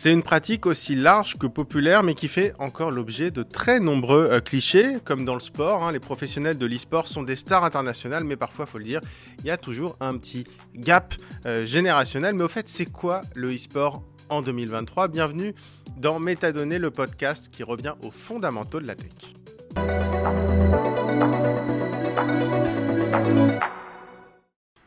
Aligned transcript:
C'est 0.00 0.12
une 0.12 0.22
pratique 0.22 0.66
aussi 0.66 0.94
large 0.94 1.38
que 1.38 1.48
populaire, 1.48 2.04
mais 2.04 2.14
qui 2.14 2.28
fait 2.28 2.54
encore 2.60 2.92
l'objet 2.92 3.32
de 3.32 3.42
très 3.42 3.80
nombreux 3.80 4.28
euh, 4.30 4.38
clichés, 4.38 4.98
comme 5.04 5.24
dans 5.24 5.34
le 5.34 5.40
sport. 5.40 5.82
hein. 5.82 5.90
les 5.90 5.98
professionnels 5.98 6.56
de 6.56 6.66
l'e-sport 6.66 7.08
sont 7.08 7.24
des 7.24 7.34
stars 7.34 7.64
internationales, 7.64 8.22
mais 8.22 8.36
parfois, 8.36 8.66
faut 8.66 8.78
le 8.78 8.84
dire, 8.84 9.00
il 9.40 9.46
y 9.46 9.50
a 9.50 9.56
toujours 9.56 9.96
un 9.98 10.16
petit 10.16 10.44
gap 10.76 11.16
euh, 11.46 11.66
générationnel. 11.66 12.36
Mais 12.36 12.44
au 12.44 12.48
fait, 12.48 12.68
c'est 12.68 12.86
quoi 12.86 13.22
le 13.34 13.52
e-sport 13.52 14.04
en 14.28 14.40
2023 14.40 15.08
Bienvenue 15.08 15.52
dans 15.96 16.20
Métadonnées, 16.20 16.78
le 16.78 16.92
podcast 16.92 17.48
qui 17.50 17.64
revient 17.64 17.94
aux 18.04 18.12
fondamentaux 18.12 18.78
de 18.78 18.86
la 18.86 18.94
tech. 18.94 19.08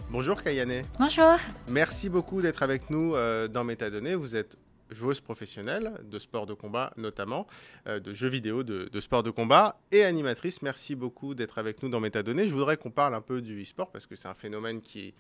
Bonjour 0.09 0.41
Kayane. 0.41 0.84
Bonjour. 0.98 1.36
Merci 1.68 2.07
beaucoup 2.07 2.41
d'être 2.41 2.64
avec 2.64 2.89
nous 2.89 3.14
euh, 3.16 3.50
dans 3.50 3.66
Métadonnées. 3.66 4.16
Vous 4.16 4.38
êtes 4.38 4.55
joueuse 4.91 5.19
professionnelle 5.19 5.93
de 6.03 6.19
sport 6.19 6.45
de 6.45 6.53
combat 6.53 6.93
notamment, 6.97 7.47
euh, 7.87 7.99
de 7.99 8.13
jeux 8.13 8.29
vidéo, 8.29 8.63
de, 8.63 8.99
sport 8.99 9.23
de 9.23 9.32
combat 9.32 9.79
et 9.91 10.04
animatrice. 10.04 10.61
Merci 10.61 10.95
beaucoup 10.95 11.33
d'être 11.33 11.57
avec 11.57 11.82
nous 11.82 11.89
dans 11.89 11.99
Métadonnées. 11.99 12.47
Je 12.47 12.54
voudrais 12.54 12.77
qu'on 12.77 12.91
parle 12.91 13.15
un 13.15 13.21
peu 13.21 13.41
du 13.41 13.61
e-sport 13.61 13.91
parce 13.91 14.05
que 14.05 14.15
c'est 14.15 14.27
un 14.27 14.33
phénomène 14.33 14.82
qui 14.82 15.07
est 15.07 15.13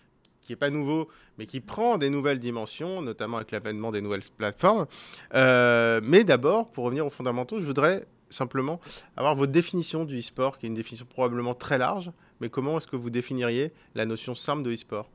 n'est 0.49 0.55
pas 0.55 0.69
nouveau, 0.69 1.07
mais 1.37 1.45
qui 1.45 1.61
prend 1.61 1.97
des 1.97 2.09
nouvelles 2.09 2.39
dimensions, 2.39 3.01
notamment 3.01 3.37
avec 3.37 3.51
l'avènement 3.51 3.91
des 3.91 4.01
nouvelles 4.01 4.23
plateformes. 4.37 4.85
Euh, 5.33 6.01
mais 6.03 6.23
d'abord, 6.23 6.71
pour 6.71 6.85
revenir 6.85 7.05
aux 7.05 7.09
fondamentaux, 7.09 7.59
je 7.59 7.65
voudrais 7.65 8.05
simplement 8.29 8.79
avoir 9.15 9.35
votre 9.35 9.51
définition 9.51 10.03
du 10.03 10.19
e-sport, 10.19 10.57
qui 10.57 10.65
est 10.65 10.69
une 10.69 10.75
définition 10.75 11.05
probablement 11.05 11.53
très 11.53 11.77
large, 11.77 12.11
mais 12.39 12.49
comment 12.49 12.77
est-ce 12.77 12.87
que 12.87 12.95
vous 12.95 13.09
définiriez 13.09 13.71
la 13.95 14.05
notion 14.05 14.35
simple 14.35 14.63
de 14.63 14.73
e-sport? 14.73 15.09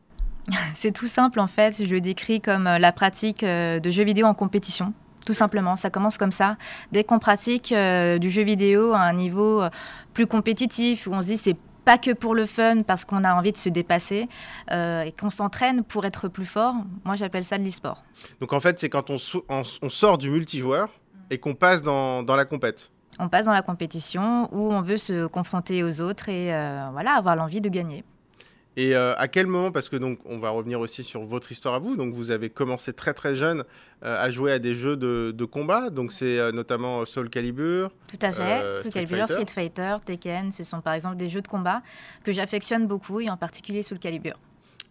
C'est 0.74 0.92
tout 0.92 1.08
simple 1.08 1.40
en 1.40 1.46
fait, 1.46 1.84
je 1.84 1.90
le 1.90 2.00
décris 2.00 2.40
comme 2.40 2.66
euh, 2.66 2.78
la 2.78 2.92
pratique 2.92 3.42
euh, 3.42 3.80
de 3.80 3.90
jeux 3.90 4.04
vidéo 4.04 4.26
en 4.26 4.34
compétition. 4.34 4.92
Tout 5.24 5.34
simplement, 5.34 5.74
ça 5.74 5.90
commence 5.90 6.18
comme 6.18 6.30
ça. 6.30 6.56
Dès 6.92 7.02
qu'on 7.02 7.18
pratique 7.18 7.72
euh, 7.72 8.18
du 8.18 8.30
jeu 8.30 8.42
vidéo 8.44 8.92
à 8.92 9.00
un 9.00 9.12
niveau 9.12 9.60
plus 10.14 10.26
compétitif, 10.28 11.08
où 11.08 11.12
on 11.12 11.20
se 11.20 11.26
dit 11.26 11.36
c'est 11.36 11.56
pas 11.84 11.98
que 11.98 12.12
pour 12.12 12.34
le 12.34 12.46
fun, 12.46 12.82
parce 12.82 13.04
qu'on 13.04 13.24
a 13.24 13.34
envie 13.34 13.50
de 13.52 13.56
se 13.56 13.68
dépasser 13.68 14.28
euh, 14.70 15.02
et 15.02 15.10
qu'on 15.12 15.30
s'entraîne 15.30 15.82
pour 15.82 16.04
être 16.04 16.28
plus 16.28 16.46
fort, 16.46 16.74
moi 17.04 17.16
j'appelle 17.16 17.42
ça 17.44 17.58
de 17.58 17.64
l'e-sport. 17.64 18.04
Donc 18.40 18.52
en 18.52 18.60
fait, 18.60 18.78
c'est 18.78 18.88
quand 18.88 19.10
on, 19.10 19.18
sou- 19.18 19.42
on- 19.48 19.62
on 19.82 19.90
sort 19.90 20.16
du 20.18 20.30
multijoueur 20.30 20.88
et 21.30 21.38
qu'on 21.38 21.54
passe 21.54 21.82
dans, 21.82 22.22
dans 22.22 22.36
la 22.36 22.44
compète. 22.44 22.90
On 23.18 23.28
passe 23.28 23.46
dans 23.46 23.52
la 23.52 23.62
compétition 23.62 24.48
où 24.52 24.72
on 24.72 24.82
veut 24.82 24.96
se 24.98 25.26
confronter 25.26 25.82
aux 25.82 26.00
autres 26.00 26.28
et 26.28 26.54
euh, 26.54 26.86
voilà, 26.92 27.14
avoir 27.14 27.34
l'envie 27.34 27.60
de 27.60 27.68
gagner. 27.68 28.04
Et 28.76 28.94
euh, 28.94 29.14
à 29.16 29.26
quel 29.26 29.46
moment, 29.46 29.72
parce 29.72 29.88
que 29.88 29.96
donc 29.96 30.18
on 30.26 30.38
va 30.38 30.50
revenir 30.50 30.80
aussi 30.80 31.02
sur 31.02 31.24
votre 31.24 31.50
histoire 31.50 31.74
à 31.74 31.78
vous, 31.78 31.96
donc 31.96 32.14
vous 32.14 32.30
avez 32.30 32.50
commencé 32.50 32.92
très 32.92 33.14
très 33.14 33.34
jeune 33.34 33.64
euh, 34.04 34.22
à 34.22 34.30
jouer 34.30 34.52
à 34.52 34.58
des 34.58 34.74
jeux 34.74 34.96
de, 34.96 35.32
de 35.34 35.44
combat, 35.46 35.88
donc 35.88 36.12
c'est 36.12 36.38
euh, 36.38 36.52
notamment 36.52 37.06
Soul 37.06 37.30
Calibur. 37.30 37.90
Tout 38.08 38.18
à 38.20 38.32
fait. 38.32 38.82
Soul 38.82 38.92
Calibur. 38.92 39.28
Street 39.28 39.46
Fighter, 39.46 39.96
Tekken, 40.04 40.52
ce 40.52 40.62
sont 40.62 40.82
par 40.82 40.92
exemple 40.92 41.16
des 41.16 41.30
jeux 41.30 41.40
de 41.40 41.48
combat 41.48 41.80
que 42.22 42.32
j'affectionne 42.32 42.86
beaucoup 42.86 43.20
et 43.20 43.30
en 43.30 43.38
particulier 43.38 43.82
Soul 43.82 43.98
Calibur. 43.98 44.34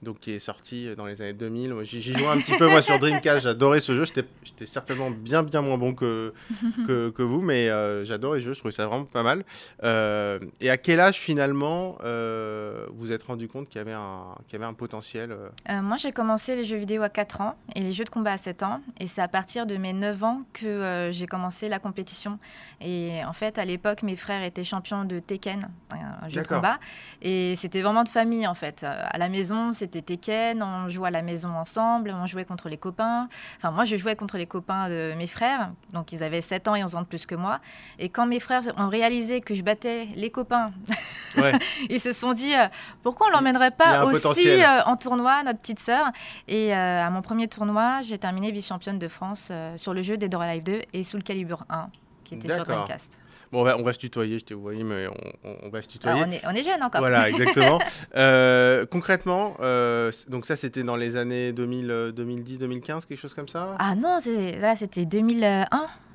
Donc 0.06 0.20
qui 0.20 0.32
est 0.32 0.40
sorti 0.40 0.96
dans 0.96 1.06
les 1.06 1.22
années 1.22 1.34
2000. 1.34 1.74
Moi, 1.74 1.84
J'y 1.84 2.02
jouais 2.02 2.28
un 2.28 2.38
petit 2.38 2.56
peu 2.58 2.70
moi 2.70 2.82
sur 2.82 2.98
Dreamcast, 3.00 3.44
j'adorais 3.44 3.80
ce 3.80 3.94
jeu. 3.94 4.06
J'étais 4.06 4.66
certainement 4.66 5.10
bien 5.12 5.44
bien 5.44 5.62
moins 5.62 5.78
bon 5.78 5.94
que, 5.94 6.34
que, 6.88 7.10
que 7.10 7.24
vous, 7.24 7.42
mais 7.42 7.70
euh, 7.70 8.06
j'adorais 8.06 8.40
ce 8.40 8.46
jeu, 8.46 8.54
je 8.54 8.60
trouvais 8.60 8.72
ça 8.72 8.86
vraiment 8.86 9.06
pas 9.06 9.24
mal. 9.24 9.44
Euh, 9.84 10.40
et 10.62 10.70
à 10.70 10.78
quel 10.78 11.00
âge 11.00 11.20
finalement 11.20 11.98
euh, 12.04 12.86
vous 12.94 13.06
vous 13.06 13.12
êtes 13.12 13.24
rendu 13.24 13.48
compte 13.48 13.70
qu'il 13.70 13.78
y 13.78 13.82
avait 13.82 13.94
un, 13.94 14.36
qu'il 14.48 14.54
y 14.54 14.62
avait 14.62 14.70
un 14.70 14.74
potentiel 14.74 15.32
euh, 15.32 15.50
Euh, 15.70 15.82
moi, 15.84 15.98
j'ai 15.98 16.12
commencé 16.12 16.56
les 16.56 16.66
jeux 16.66 16.78
vidéo 16.78 17.04
à 17.04 17.10
4 17.10 17.42
ans 17.42 17.56
et 17.76 17.82
les 17.82 17.92
jeux 17.92 18.04
de 18.04 18.10
combat 18.10 18.32
à 18.32 18.38
7 18.38 18.64
ans. 18.64 18.82
Et 19.00 19.06
c'est 19.06 19.22
à 19.22 19.28
partir 19.28 19.68
de 19.68 19.78
mes 19.78 19.94
9 19.94 20.24
ans 20.24 20.42
que 20.54 21.10
j'ai 21.12 21.28
commencé 21.28 21.70
la 21.70 21.78
compétition. 21.78 22.40
Et 22.82 23.24
en 23.26 23.34
fait, 23.34 23.60
à 23.60 23.66
l'époque, 23.66 24.02
mes 24.02 24.16
frères 24.16 24.44
étaient 24.44 24.64
champions 24.64 25.06
de 25.06 25.20
Tekken, 25.20 25.68
un 25.92 26.30
jeu 26.30 26.42
de 26.42 26.48
combat. 26.48 26.80
Et 27.22 27.56
c'était 27.56 27.82
vraiment 27.82 28.04
de 28.04 28.10
famille, 28.10 28.48
en 28.48 28.56
fait. 28.56 28.84
À 28.84 29.18
la 29.18 29.30
maison, 29.30 29.72
c'était 29.72 29.95
Tekken, 30.02 30.62
on 30.62 30.90
jouait 30.90 31.08
à 31.08 31.12
la 31.12 31.22
maison 31.22 31.50
ensemble, 31.50 32.12
on 32.12 32.26
jouait 32.26 32.46
contre 32.46 32.70
les 32.70 32.78
copains. 32.78 33.28
Enfin, 33.58 33.72
moi, 33.72 33.86
je 33.86 33.98
jouais 33.98 34.16
contre 34.16 34.38
les 34.38 34.46
copains 34.46 34.90
de 34.90 35.14
mes 35.18 35.28
frères. 35.28 35.72
Donc, 35.94 36.12
ils 36.12 36.24
avaient 36.24 36.42
7 36.42 36.68
ans 36.68 36.76
et 36.76 36.84
11 36.84 36.96
ans 36.96 37.02
de 37.02 37.08
plus 37.08 37.26
que 37.26 37.36
moi. 37.36 37.60
Et 38.00 38.10
quand 38.10 38.26
mes 38.26 38.40
frères 38.40 38.64
ont 38.78 38.88
réalisé 38.88 39.42
que 39.42 39.54
je 39.54 39.62
battais 39.62 40.08
les 40.16 40.30
copains 40.30 40.68
Ouais. 41.38 41.60
ils 41.90 42.00
se 42.00 42.14
sont 42.14 42.32
dit 42.32 42.56
euh, 42.56 42.68
pourquoi 43.04 43.28
on 43.28 43.30
l'emmènerait 43.32 43.72
pas 43.72 44.06
aussi 44.06 44.64
euh, 44.64 44.84
en 44.86 44.96
tournoi, 44.96 45.44
notre 45.44 45.60
petite 45.60 45.80
sœur? 45.80 46.08
Et 46.48 46.74
euh, 46.74 47.06
à 47.06 47.10
mon 47.10 47.22
premier 47.22 47.50
tournoi, 47.50 48.02
j'ai 48.04 48.18
terminé 48.18 48.52
vice-championne 48.52 49.00
de 49.00 49.08
France 49.10 49.52
sur 49.76 49.94
le 49.94 50.02
jeu 50.02 50.16
Dead 50.18 50.34
or 50.34 50.42
Alive 50.42 50.64
2 50.64 50.82
et 50.94 51.04
sous 51.04 51.18
le 51.18 51.24
Calibre 51.24 51.66
1 51.70 51.90
qui 52.24 52.36
était 52.36 52.54
sur. 52.54 52.64
Dreamcast. 52.64 53.20
Bon, 53.56 53.62
on 53.62 53.64
va, 53.64 53.78
on 53.78 53.84
va 53.84 53.94
se 53.94 54.00
tutoyer, 54.00 54.38
je 54.40 54.44
t'ai 54.44 54.54
envoyé, 54.54 54.84
mais 54.84 55.08
on, 55.08 55.50
on- 55.66 55.70
va 55.70 55.82
se 55.82 55.88
tutoyer. 55.88 56.18
Alors, 56.18 56.28
on, 56.28 56.32
est, 56.34 56.42
on 56.46 56.50
est 56.52 56.64
jeune 56.64 56.84
encore. 56.84 57.00
Voilà, 57.00 57.30
exactement. 57.30 57.80
Euh, 58.18 58.86
concrètement, 58.86 59.56
euh, 59.62 60.12
donc 60.28 60.46
ça 60.46 60.58
c'était 60.58 60.84
dans 60.84 60.98
les 60.98 61.16
années 61.16 61.54
2000, 61.54 61.90
euh, 61.90 62.12
2010, 62.12 62.60
2015, 62.60 63.06
quelque 63.06 63.18
chose 63.20 63.34
comme 63.34 63.48
ça 63.48 63.76
Ah 63.80 63.96
non, 63.96 64.20
c'est- 64.22 64.60
là 64.60 64.76
c'était 64.76 65.06
2001. 65.06 65.66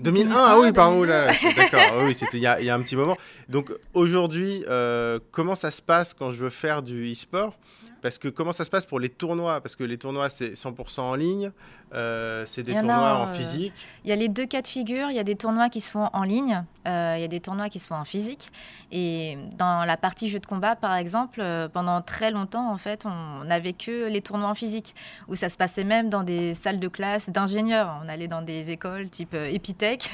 2001, 0.01 0.35
ah 0.37 0.59
oui, 0.61 0.73
pardon, 0.73 1.01
2002. 1.01 1.09
là, 1.13 1.33
d'accord, 1.57 1.81
ah 1.93 2.05
oui, 2.05 2.15
c'était 2.15 2.37
il 2.37 2.41
y, 2.41 2.65
y 2.67 2.71
a 2.71 2.75
un 2.75 2.83
petit 2.83 2.97
moment. 2.97 3.17
Donc 3.49 3.73
aujourd'hui, 3.95 4.65
euh, 4.69 5.19
comment 5.33 5.55
ça 5.55 5.71
se 5.71 5.81
passe 5.83 6.13
quand 6.15 6.31
je 6.33 6.37
veux 6.39 6.51
faire 6.51 6.83
du 6.83 7.11
e-sport? 7.13 7.55
Parce 8.03 8.17
que 8.19 8.29
comment 8.29 8.53
ça 8.53 8.65
se 8.65 8.71
passe 8.71 8.87
pour 8.87 8.99
les 8.99 9.11
tournois? 9.11 9.61
Parce 9.61 9.77
que 9.77 9.85
les 9.85 9.99
tournois 9.99 10.31
c'est 10.31 10.55
100% 10.55 11.01
en 11.01 11.15
ligne, 11.15 11.53
euh, 11.93 12.45
c'est 12.47 12.63
des 12.63 12.77
a, 12.77 12.81
tournois 12.81 13.19
en 13.19 13.29
euh, 13.29 13.35
physique. 13.35 13.73
Il 14.05 14.11
y 14.11 14.13
a 14.13 14.17
les 14.17 14.29
deux 14.29 14.47
cas 14.47 14.63
de 14.63 14.67
figure. 14.67 15.11
Il 15.11 15.17
y 15.17 15.19
a 15.19 15.25
des 15.25 15.35
tournois 15.35 15.69
qui 15.69 15.81
se 15.81 15.91
font 15.91 16.09
en 16.13 16.23
ligne, 16.23 16.63
euh, 16.87 17.15
il 17.17 17.21
y 17.21 17.25
a 17.25 17.29
des 17.29 17.41
tournois 17.41 17.69
qui 17.69 17.79
se 17.79 17.89
font 17.89 17.97
en 17.97 18.05
physique. 18.05 18.51
Et 18.93 19.37
dans 19.59 19.85
la 19.85 19.97
partie 19.97 20.29
jeu 20.29 20.39
de 20.39 20.47
combat, 20.47 20.77
par 20.77 20.95
exemple, 20.95 21.43
pendant 21.73 22.01
très 22.01 22.31
longtemps, 22.31 22.71
en 22.71 22.79
fait, 22.79 23.07
on 23.07 23.45
n'avait 23.45 23.73
que 23.73 24.09
les 24.09 24.21
tournois 24.21 24.49
en 24.49 24.55
physique, 24.55 24.95
où 25.29 25.35
ça 25.35 25.49
se 25.49 25.57
passait 25.57 25.85
même 25.85 26.09
dans 26.09 26.23
des 26.23 26.55
salles 26.55 26.81
de 26.81 26.89
classe 26.89 27.31
d'ingénieurs. 27.31 28.01
On 28.05 28.09
allait 28.09 28.29
dans 28.29 28.43
des 28.43 28.71
écoles 28.71 29.09
type 29.09 29.35
Epitech 29.35 30.11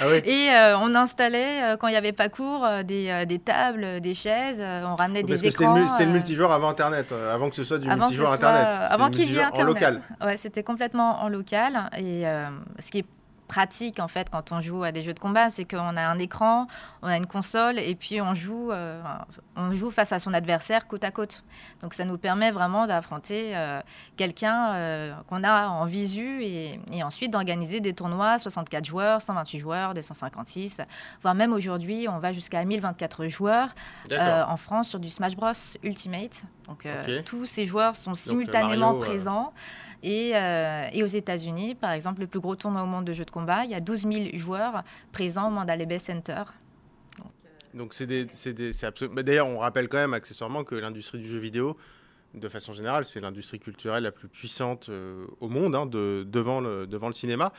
Ah 0.00 0.04
oui, 0.10 0.16
et 0.24 0.50
on 0.80 0.94
installait, 0.94 1.76
quand 1.78 1.88
il 1.88 1.92
n'y 1.92 1.96
avait 1.96 2.12
pas 2.12 2.28
cours, 2.28 2.66
des, 2.84 3.24
des 3.26 3.38
tables, 3.38 4.00
des 4.00 4.14
chaises. 4.14 4.60
on 4.60 4.96
ramenait 4.96 5.22
parce 5.22 5.42
des 5.42 5.48
écrans. 5.48 5.86
c'était 5.88 6.06
le 6.06 6.12
multijoueur 6.12 6.52
avant 6.52 6.70
Internet, 6.70 7.12
avant 7.12 7.50
que 7.50 7.56
ce 7.56 7.64
soit 7.64 7.78
du 7.78 7.88
multijoueur 7.88 8.32
Internet. 8.32 8.68
Avant 8.90 9.10
qu'il 9.10 9.20
y 9.20 9.22
ait 9.22 9.26
multijoueur 9.26 9.46
en 9.46 9.48
Internet. 9.48 9.74
local. 9.74 10.02
Ouais, 10.20 10.36
c'était 10.36 10.62
complètement 10.62 11.17
en 11.18 11.28
local. 11.28 11.90
Et 11.96 12.26
euh, 12.26 12.48
ce 12.78 12.90
qui 12.90 12.98
est 12.98 13.06
pratique 13.48 13.98
en 13.98 14.08
fait 14.08 14.28
quand 14.30 14.52
on 14.52 14.60
joue 14.60 14.84
à 14.84 14.92
des 14.92 15.02
jeux 15.02 15.14
de 15.14 15.18
combat, 15.18 15.50
c'est 15.50 15.64
qu'on 15.64 15.96
a 15.96 16.06
un 16.06 16.18
écran, 16.18 16.66
on 17.02 17.08
a 17.08 17.16
une 17.16 17.26
console 17.26 17.78
et 17.78 17.94
puis 17.94 18.20
on 18.20 18.34
joue, 18.34 18.70
euh, 18.70 19.02
on 19.58 19.72
joue 19.72 19.90
face 19.90 20.12
à 20.12 20.18
son 20.18 20.32
adversaire 20.32 20.86
côte 20.86 21.04
à 21.04 21.10
côte. 21.10 21.42
Donc 21.82 21.92
ça 21.92 22.04
nous 22.04 22.16
permet 22.16 22.50
vraiment 22.50 22.86
d'affronter 22.86 23.56
euh, 23.56 23.80
quelqu'un 24.16 24.72
euh, 24.72 25.14
qu'on 25.28 25.42
a 25.42 25.66
en 25.68 25.84
visu 25.84 26.42
et, 26.42 26.78
et 26.92 27.02
ensuite 27.02 27.32
d'organiser 27.32 27.80
des 27.80 27.92
tournois 27.92 28.38
64 28.38 28.84
joueurs, 28.84 29.20
128 29.20 29.58
joueurs, 29.58 29.94
256, 29.94 30.80
voire 31.22 31.34
même 31.34 31.52
aujourd'hui 31.52 32.06
on 32.08 32.18
va 32.18 32.32
jusqu'à 32.32 32.64
1024 32.64 33.26
joueurs 33.26 33.74
euh, 34.12 34.44
en 34.46 34.56
France 34.56 34.88
sur 34.88 35.00
du 35.00 35.10
Smash 35.10 35.36
Bros 35.36 35.52
Ultimate. 35.82 36.44
Donc 36.66 36.86
tous 37.24 37.46
ces 37.46 37.64
joueurs 37.64 37.96
sont 37.96 38.14
simultanément 38.14 38.92
Mario, 38.92 39.00
présents. 39.00 39.52
Et, 40.02 40.32
et 40.92 41.02
aux 41.02 41.06
États-Unis, 41.06 41.74
par 41.74 41.92
exemple, 41.92 42.20
le 42.20 42.26
plus 42.26 42.40
gros 42.40 42.54
tournoi 42.56 42.82
au 42.82 42.86
monde 42.86 43.06
de 43.06 43.14
jeux 43.14 43.24
de 43.24 43.30
combat, 43.30 43.64
il 43.64 43.70
y 43.70 43.74
a 43.74 43.80
12 43.80 44.02
000 44.02 44.14
joueurs 44.34 44.82
présents 45.10 45.48
au 45.48 45.50
Mandalay 45.50 45.98
Center. 45.98 46.42
Donc 47.74 47.94
c'est 47.94 48.06
des, 48.06 48.26
c'est 48.32 48.52
des, 48.52 48.72
c'est 48.72 48.86
absolu- 48.86 49.10
mais 49.12 49.22
D'ailleurs, 49.22 49.46
on 49.46 49.58
rappelle 49.58 49.88
quand 49.88 49.98
même 49.98 50.14
accessoirement 50.14 50.64
que 50.64 50.74
l'industrie 50.74 51.18
du 51.18 51.26
jeu 51.28 51.38
vidéo, 51.38 51.76
de 52.34 52.48
façon 52.48 52.74
générale, 52.74 53.04
c'est 53.06 53.20
l'industrie 53.20 53.58
culturelle 53.58 54.02
la 54.02 54.12
plus 54.12 54.28
puissante 54.28 54.88
euh, 54.90 55.26
au 55.40 55.48
monde, 55.48 55.74
hein, 55.74 55.86
de, 55.86 56.26
devant, 56.28 56.60
le, 56.60 56.86
devant 56.86 57.08
le 57.08 57.14
cinéma. 57.14 57.52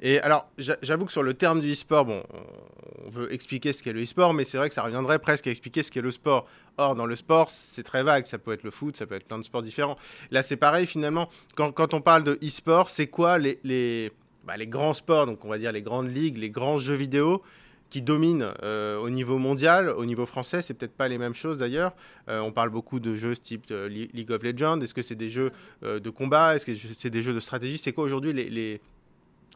Et 0.00 0.18
alors, 0.20 0.48
j'a- 0.58 0.76
j'avoue 0.82 1.06
que 1.06 1.12
sur 1.12 1.22
le 1.22 1.34
terme 1.34 1.60
du 1.60 1.72
e-sport, 1.72 2.04
bon, 2.04 2.22
on- 2.34 3.08
veut 3.08 3.32
expliquer 3.32 3.72
ce 3.72 3.84
qu'est 3.84 3.92
le 3.92 4.02
e-sport, 4.02 4.34
mais 4.34 4.44
c'est 4.44 4.58
vrai 4.58 4.68
que 4.68 4.74
ça 4.74 4.82
reviendrait 4.82 5.20
presque 5.20 5.46
à 5.46 5.50
expliquer 5.50 5.84
ce 5.84 5.92
qu'est 5.92 6.00
le 6.00 6.10
sport. 6.10 6.46
Or, 6.76 6.96
dans 6.96 7.06
le 7.06 7.14
sport, 7.14 7.50
c'est 7.50 7.84
très 7.84 8.02
vague. 8.02 8.26
Ça 8.26 8.36
peut 8.36 8.52
être 8.52 8.64
le 8.64 8.72
foot, 8.72 8.96
ça 8.96 9.06
peut 9.06 9.14
être 9.14 9.24
plein 9.26 9.38
de 9.38 9.44
sports 9.44 9.62
différents. 9.62 9.96
Là, 10.32 10.42
c'est 10.42 10.56
pareil 10.56 10.86
finalement. 10.86 11.28
Quand, 11.54 11.70
quand 11.70 11.94
on 11.94 12.00
parle 12.00 12.24
de 12.24 12.36
e-sport, 12.42 12.90
c'est 12.90 13.06
quoi 13.06 13.38
les, 13.38 13.60
les, 13.62 14.10
bah, 14.44 14.56
les 14.56 14.66
grands 14.66 14.92
sports, 14.92 15.26
donc 15.26 15.44
on 15.44 15.48
va 15.48 15.56
dire 15.58 15.70
les 15.70 15.82
grandes 15.82 16.12
ligues, 16.12 16.36
les 16.36 16.50
grands 16.50 16.78
jeux 16.78 16.94
vidéo? 16.96 17.42
Qui 17.90 18.02
dominent 18.02 18.52
euh, 18.62 18.98
au 18.98 19.10
niveau 19.10 19.38
mondial, 19.38 19.88
au 19.90 20.04
niveau 20.04 20.26
français, 20.26 20.62
c'est 20.62 20.74
peut-être 20.74 20.96
pas 20.96 21.08
les 21.08 21.18
mêmes 21.18 21.34
choses 21.34 21.58
d'ailleurs. 21.58 21.92
Euh, 22.28 22.40
on 22.40 22.52
parle 22.52 22.70
beaucoup 22.70 23.00
de 23.00 23.14
jeux 23.14 23.36
type 23.36 23.66
euh, 23.70 23.88
League 23.88 24.30
of 24.30 24.42
Legends. 24.42 24.80
Est-ce 24.80 24.94
que 24.94 25.02
c'est 25.02 25.14
des 25.14 25.30
jeux 25.30 25.52
euh, 25.82 26.00
de 26.00 26.10
combat? 26.10 26.56
Est-ce 26.56 26.66
que 26.66 26.74
c'est 26.74 27.10
des 27.10 27.22
jeux 27.22 27.34
de 27.34 27.40
stratégie? 27.40 27.78
C'est 27.78 27.92
quoi 27.92 28.04
aujourd'hui 28.04 28.32
les, 28.32 28.50
les- 28.50 28.80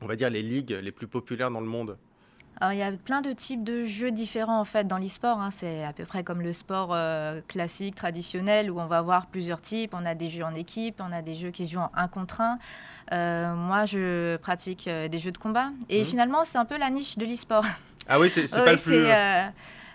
on 0.00 0.06
va 0.06 0.16
dire 0.16 0.30
les 0.30 0.42
ligues 0.42 0.78
les 0.82 0.92
plus 0.92 1.06
populaires 1.06 1.50
dans 1.50 1.60
le 1.60 1.66
monde? 1.66 1.96
Alors, 2.62 2.74
il 2.74 2.78
y 2.78 2.82
a 2.82 2.92
plein 2.92 3.22
de 3.22 3.32
types 3.32 3.64
de 3.64 3.86
jeux 3.86 4.10
différents 4.10 4.60
en 4.60 4.66
fait 4.66 4.86
dans 4.86 4.98
l'e-sport. 4.98 5.40
Hein. 5.40 5.50
C'est 5.50 5.82
à 5.82 5.94
peu 5.94 6.04
près 6.04 6.24
comme 6.24 6.42
le 6.42 6.52
sport 6.52 6.90
euh, 6.92 7.40
classique, 7.48 7.94
traditionnel, 7.94 8.70
où 8.70 8.78
on 8.78 8.86
va 8.86 8.98
avoir 8.98 9.28
plusieurs 9.28 9.62
types. 9.62 9.94
On 9.94 10.04
a 10.04 10.14
des 10.14 10.28
jeux 10.28 10.44
en 10.44 10.54
équipe, 10.54 11.00
on 11.00 11.10
a 11.10 11.22
des 11.22 11.34
jeux 11.34 11.50
qui 11.50 11.66
se 11.66 11.72
jouent 11.72 11.78
en 11.80 11.90
un 11.94 12.06
contre 12.08 12.42
un. 12.42 12.58
Euh, 13.12 13.54
moi, 13.54 13.86
je 13.86 14.36
pratique 14.36 14.88
euh, 14.88 15.08
des 15.08 15.18
jeux 15.18 15.32
de 15.32 15.38
combat. 15.38 15.70
Et 15.88 16.02
mmh. 16.02 16.06
finalement, 16.06 16.44
c'est 16.44 16.58
un 16.58 16.66
peu 16.66 16.76
la 16.76 16.90
niche 16.90 17.16
de 17.16 17.24
l'e-sport. 17.24 17.64
Ah 18.10 18.20
oui, 18.20 18.28
c'est 18.28 18.50
pas 18.50 18.72
le 18.72 18.78
plus... 18.78 19.06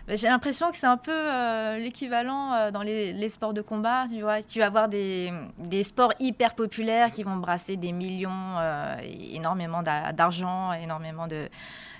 J'ai 0.07 0.27
l'impression 0.27 0.69
que 0.69 0.77
c'est 0.77 0.85
un 0.85 0.97
peu 0.97 1.77
l'équivalent 1.77 2.69
dans 2.71 2.83
les, 2.83 3.29
sports 3.29 3.53
de 3.53 3.62
combat. 3.62 4.06
Tu, 4.07 4.21
vois, 4.21 4.44
tu 4.44 4.59
vas 4.59 4.67
avoir 4.67 4.88
des, 4.88 5.31
des, 5.57 5.81
sports 5.81 6.13
hyper 6.19 6.53
populaires 6.53 7.09
qui 7.09 7.23
vont 7.23 7.38
brasser 7.38 7.75
des 7.75 7.91
millions, 7.91 8.56
énormément 9.33 9.81
d'argent, 9.81 10.73
énormément 10.73 11.25
de, 11.25 11.50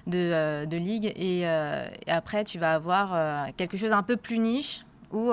de, 0.07 0.17
euh, 0.17 0.65
de 0.65 0.77
ligue. 0.77 1.13
Euh, 1.17 1.88
et, 2.06 2.12
après, 2.12 2.44
tu 2.44 2.59
vas 2.59 2.73
avoir 2.73 3.13
euh, 3.13 3.45
quelque 3.57 3.77
chose 3.77 3.91
un 3.91 4.03
peu 4.03 4.18
plus 4.18 4.39
niche 4.39 4.85
où 5.11 5.31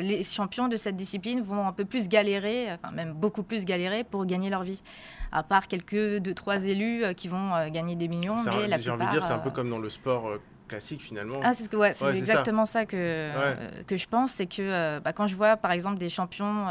les 0.00 0.24
champions 0.24 0.66
de 0.66 0.76
cette 0.76 0.96
discipline 0.96 1.40
vont 1.40 1.64
un 1.68 1.72
peu 1.72 1.84
plus 1.84 2.08
galérer, 2.08 2.66
enfin 2.72 2.92
même 2.92 3.12
beaucoup 3.12 3.44
plus 3.44 3.64
galérer 3.64 4.02
pour 4.02 4.26
gagner 4.26 4.50
leur 4.50 4.64
vie. 4.64 4.82
À 5.32 5.42
part 5.42 5.68
quelques 5.68 6.18
deux, 6.18 6.34
trois 6.34 6.64
élus 6.64 7.04
qui 7.16 7.28
vont 7.28 7.68
gagner 7.68 7.96
des 7.96 8.08
millions. 8.08 8.36
Mais 8.44 8.68
la 8.68 8.78
J'ai 8.78 8.90
envie 8.90 9.06
de 9.06 9.10
dire, 9.10 9.22
c'est 9.22 9.32
un 9.32 9.38
peu 9.38 9.50
comme 9.50 9.70
dans 9.70 9.78
le 9.78 9.90
sport 9.90 10.32
classique 10.68 11.02
finalement. 11.02 11.40
Ah, 11.42 11.52
c'est 11.52 11.74
ouais, 11.74 11.92
exactement 12.14 12.64
ça, 12.64 12.86
que, 12.86 13.30
que 13.84 13.96
je 13.96 14.06
pense. 14.06 14.32
C'est 14.32 14.46
que 14.46 14.98
bah, 15.00 15.12
quand 15.12 15.26
je 15.26 15.36
vois 15.36 15.56
par 15.56 15.72
exemple 15.72 15.98
des 15.98 16.08
champions 16.08 16.66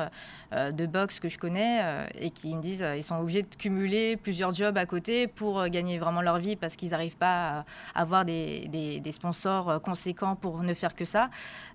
euh, 0.51 0.71
de 0.71 0.88
boxe 0.88 1.19
que 1.19 1.29
je 1.29 1.38
connais 1.38 1.79
euh, 1.83 2.07
et 2.19 2.31
qui 2.31 2.56
me 2.56 2.61
disent 2.61 2.83
qu'ils 2.95 3.03
sont 3.03 3.17
obligés 3.17 3.44
de 3.44 3.56
cumuler 3.56 4.17
plusieurs 4.17 4.51
jobs 4.51 4.75
à 4.79 4.88
côté 4.88 5.27
pour 5.27 5.59
euh, 5.59 5.67
gagner 5.67 6.00
vraiment 6.00 6.23
leur 6.23 6.39
vie 6.39 6.55
parce 6.55 6.75
qu'ils 6.75 6.89
n'arrivent 6.89 7.17
pas 7.17 7.65
à 7.94 8.01
avoir 8.01 8.25
des, 8.25 8.67
des, 8.67 9.12
sponsors 9.12 9.79
conséquents 9.81 10.35
pour 10.35 10.63
ne 10.63 10.73
faire 10.73 10.95
que 10.95 11.05
ça. 11.05 11.29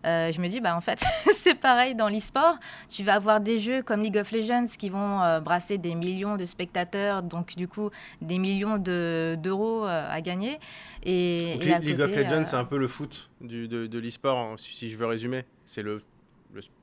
je 0.04 0.40
me 0.40 0.48
dis, 0.48 0.60
bah, 0.60 0.76
en 0.76 0.80
fait, 0.80 1.04
c'est 1.36 1.54
pareil 1.54 1.94
dans 1.94 2.08
l'e-sport. 2.08 2.56
Tu 2.88 3.04
vas 3.04 3.14
avoir 3.14 3.40
des 3.40 3.60
jeux 3.60 3.82
comme 3.82 4.00
League 4.00 4.16
of 4.16 4.32
Legends 4.32 4.66
qui 4.76 4.88
vont 4.88 5.40
brasser 5.40 5.78
des 5.78 5.94
millions 5.94 6.36
de 6.36 6.44
spectateurs, 6.74 7.22
donc 7.22 7.56
du 7.56 7.68
coup 7.68 7.90
des 8.20 8.38
millions 8.38 8.78
d'euros 8.78 9.84
à 9.84 10.20
gagner. 10.20 10.58
Et, 11.04 11.58
League 11.82 12.00
of 12.00 12.14
Legends, 12.14 12.46
c'est 12.46 12.56
un 12.56 12.64
peu 12.64 12.78
le 12.78 12.88
foot 12.88 13.30
du, 13.40 13.68
de, 13.68 13.86
de 13.86 13.98
l'e-sport, 13.98 14.38
hein, 14.38 14.54
si 14.56 14.90
je 14.90 14.98
veux 14.98 15.06
résumer. 15.06 15.44
C'est 15.66 15.82
le 15.82 16.02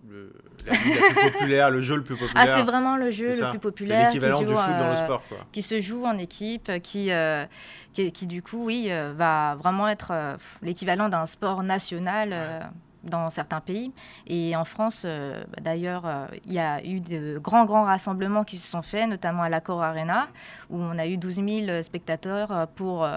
le, 0.09 0.33
la 0.65 0.73
plus 0.73 1.31
populaire, 1.31 1.69
le 1.69 1.81
jeu 1.81 1.95
le 1.95 2.03
plus 2.03 2.15
populaire. 2.15 2.43
Ah, 2.47 2.47
c'est 2.47 2.63
vraiment 2.63 2.97
le 2.97 3.09
jeu 3.09 3.39
le 3.39 3.49
plus 3.49 3.59
populaire. 3.59 4.07
l'équivalent 4.07 4.39
du 4.39 4.47
foot 4.47 4.55
dans 4.55 4.89
le 4.89 4.97
euh, 4.97 5.03
sport. 5.03 5.23
Quoi. 5.27 5.37
Qui 5.51 5.61
se 5.61 5.79
joue 5.81 6.05
en 6.05 6.17
équipe, 6.17 6.71
qui, 6.81 7.11
euh, 7.11 7.45
qui, 7.93 8.11
qui, 8.11 8.27
du 8.27 8.41
coup, 8.41 8.65
oui, 8.65 8.87
euh, 8.89 9.13
va 9.15 9.55
vraiment 9.55 9.87
être 9.87 10.37
l'équivalent 10.61 11.09
d'un 11.09 11.25
sport 11.25 11.63
national 11.63 12.71
dans 13.03 13.29
certains 13.29 13.61
pays. 13.61 13.91
Et 14.27 14.55
en 14.55 14.65
France, 14.65 15.03
euh, 15.05 15.43
bah, 15.49 15.61
d'ailleurs, 15.61 16.05
euh, 16.05 16.25
il 16.45 16.53
y 16.53 16.59
a 16.59 16.83
eu 16.85 16.99
de 16.99 17.37
grands, 17.39 17.65
grands 17.65 17.83
rassemblements 17.83 18.43
qui 18.43 18.57
se 18.57 18.67
sont 18.67 18.81
faits, 18.81 19.09
notamment 19.09 19.43
à 19.43 19.49
l'Accor 19.49 19.81
Arena, 19.81 20.27
où 20.69 20.77
on 20.77 20.97
a 20.97 21.07
eu 21.07 21.17
12 21.17 21.35
000 21.35 21.83
spectateurs 21.83 22.51
euh, 22.51 22.65
pour, 22.75 23.07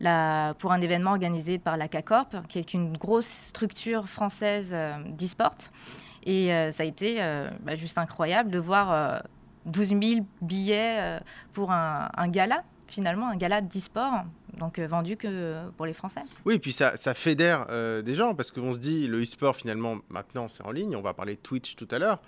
la, 0.00 0.54
pour 0.58 0.72
un 0.72 0.80
événement 0.80 1.10
organisé 1.10 1.58
par 1.58 1.76
la 1.76 1.88
CACORP, 1.88 2.46
qui 2.48 2.58
est 2.58 2.74
une 2.74 2.96
grosse 2.96 3.26
structure 3.48 4.08
française 4.08 4.74
d'e-sport. 5.06 5.54
Et 6.24 6.48
ça 6.70 6.82
a 6.82 6.86
été 6.86 7.18
bah, 7.62 7.76
juste 7.76 7.96
incroyable 7.96 8.50
de 8.50 8.58
voir 8.58 9.22
12 9.66 9.88
000 9.88 10.00
billets 10.42 11.18
pour 11.52 11.72
un, 11.72 12.10
un 12.14 12.28
gala, 12.28 12.62
finalement, 12.90 13.28
un 13.28 13.36
gala 13.36 13.60
d'e-sport 13.60 14.24
donc 14.60 14.78
euh, 14.78 14.86
vendu 14.86 15.16
que 15.16 15.68
pour 15.76 15.86
les 15.86 15.92
Français. 15.92 16.20
Oui, 16.44 16.54
et 16.54 16.58
puis 16.58 16.72
ça, 16.72 16.96
ça 16.96 17.14
fédère 17.14 17.66
euh, 17.70 18.02
des 18.02 18.14
gens 18.14 18.34
parce 18.34 18.50
qu'on 18.52 18.72
se 18.72 18.78
dit 18.78 19.06
le 19.06 19.22
e-sport 19.22 19.56
finalement 19.56 19.98
maintenant 20.08 20.48
c'est 20.48 20.64
en 20.64 20.70
ligne, 20.70 20.96
on 20.96 21.02
va 21.02 21.14
parler 21.14 21.34
de 21.34 21.40
Twitch 21.40 21.76
tout 21.76 21.88
à 21.90 21.98
l'heure, 21.98 22.20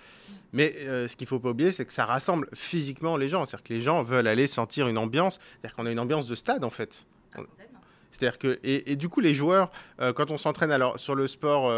mais 0.52 0.74
euh, 0.80 1.08
ce 1.08 1.16
qu'il 1.16 1.26
faut 1.26 1.38
pas 1.38 1.50
oublier 1.50 1.70
c'est 1.70 1.84
que 1.84 1.92
ça 1.92 2.04
rassemble 2.04 2.48
physiquement 2.54 3.16
les 3.16 3.28
gens, 3.28 3.44
c'est-à-dire 3.46 3.64
que 3.64 3.74
les 3.74 3.80
gens 3.80 4.02
veulent 4.02 4.26
aller 4.26 4.46
sentir 4.46 4.88
une 4.88 4.98
ambiance, 4.98 5.38
c'est-à-dire 5.60 5.76
qu'on 5.76 5.86
a 5.86 5.92
une 5.92 6.00
ambiance 6.00 6.26
de 6.26 6.34
stade 6.34 6.64
en 6.64 6.70
fait. 6.70 7.04
Ah, 7.34 7.40
c'est-à-dire 8.10 8.38
que 8.38 8.60
et, 8.62 8.94
du 8.96 9.08
coup 9.08 9.20
les 9.20 9.34
joueurs 9.34 9.70
quand 9.98 10.30
on 10.30 10.36
s'entraîne 10.36 10.70
alors 10.70 11.00
sur 11.00 11.14
le 11.14 11.26
sport, 11.26 11.72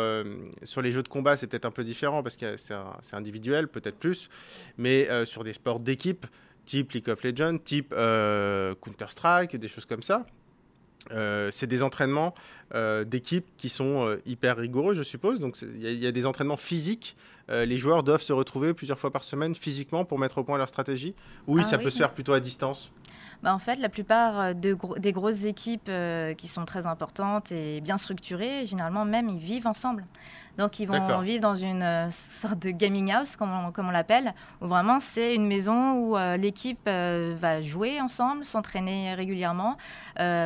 sur 0.65 0.83
les 0.83 0.91
jeux 0.91 1.05
de 1.05 1.09
combat 1.09 1.37
c'est 1.37 1.47
peut-être 1.47 1.65
un 1.65 1.71
peu 1.71 1.85
différent 1.85 2.25
parce 2.25 2.37
que 2.37 2.57
c'est 2.57 3.15
individuel 3.15 3.69
peut-être 3.69 3.97
plus, 3.97 4.29
mais 4.77 5.09
sur 5.27 5.45
des 5.45 5.53
sports 5.53 5.79
d'équipe 5.79 6.27
type 6.65 6.93
League 6.93 7.09
of 7.09 7.23
Legends, 7.23 7.59
type 7.59 7.93
euh, 7.97 8.75
Counter-Strike, 8.83 9.57
des 9.57 9.69
choses 9.69 9.87
comme 9.87 10.03
ça. 10.03 10.27
Euh, 11.13 11.51
c'est 11.53 11.67
des 11.67 11.83
entraînements 11.83 12.35
euh, 12.75 13.05
d'équipe 13.05 13.45
qui 13.59 13.69
sont 13.69 14.17
hyper 14.25 14.57
rigoureux, 14.57 14.95
je 14.95 15.03
suppose. 15.03 15.41
Donc 15.41 15.61
il 15.61 15.83
y, 15.83 16.07
a 16.07 16.13
des 16.13 16.27
entraînements 16.27 16.57
physiques. 16.57 17.17
les 17.49 17.79
joueurs 17.79 18.03
doivent 18.03 18.23
se 18.23 18.33
retrouver 18.33 18.73
plusieurs 18.73 18.99
fois 18.99 19.11
par 19.11 19.25
semaine 19.25 19.55
physiquement 19.55 20.05
pour 20.05 20.19
mettre 20.19 20.39
au 20.39 20.45
point 20.45 20.57
leur 20.57 20.69
stratégie. 20.69 21.15
Oui, 21.47 21.63
ah 21.65 21.69
ça 21.69 21.79
peut 21.79 21.91
se 21.91 21.99
faire 21.99 22.13
plutôt 22.13 22.33
à 22.33 22.41
distance. 22.41 22.91
Bah, 23.45 23.55
en 23.55 23.59
fait, 23.59 23.77
la 23.77 23.89
plupart 23.89 24.55
de 24.55 24.77
des 24.99 25.13
grosses 25.13 25.45
équipes 25.45 25.91
qui 26.39 26.49
sont 26.49 26.65
très 26.65 26.87
importantes 26.87 27.53
et 27.53 27.81
bien 27.83 27.99
structurées, 27.99 28.67
généralement 28.67 29.05
même, 29.05 29.29
ils 29.29 29.39
vivent 29.39 29.67
ensemble. 29.67 30.07
Donc 30.59 30.79
ils 30.79 30.87
vont 30.87 31.21
vivre 31.21 31.41
dans 31.41 31.57
une 31.57 31.83
euh, 31.83 32.11
sorte 32.11 32.61
de 32.61 32.71
gaming 32.71 33.11
house, 33.11 33.35
comme 33.35 33.51
on, 33.51 33.73
comme 33.73 33.89
on 33.89 33.91
l'appelle, 33.91 34.35
où 34.61 34.67
vraiment 34.67 35.01
c'est 35.01 35.35
une 35.35 35.47
maison 35.47 35.95
où 35.95 36.17
euh, 36.17 36.37
l'équipe 36.37 36.79
euh, 36.87 37.35
va 37.37 37.61
jouer 37.61 38.01
ensemble, 38.01 38.45
s'entraîner 38.45 39.15
régulièrement, 39.15 39.77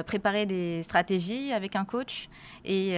préparer 0.06 0.46
des 0.46 0.82
stratégies 0.82 1.52
avec 1.52 1.76
un 1.76 1.84
coach 1.84 2.28
et 2.64 2.96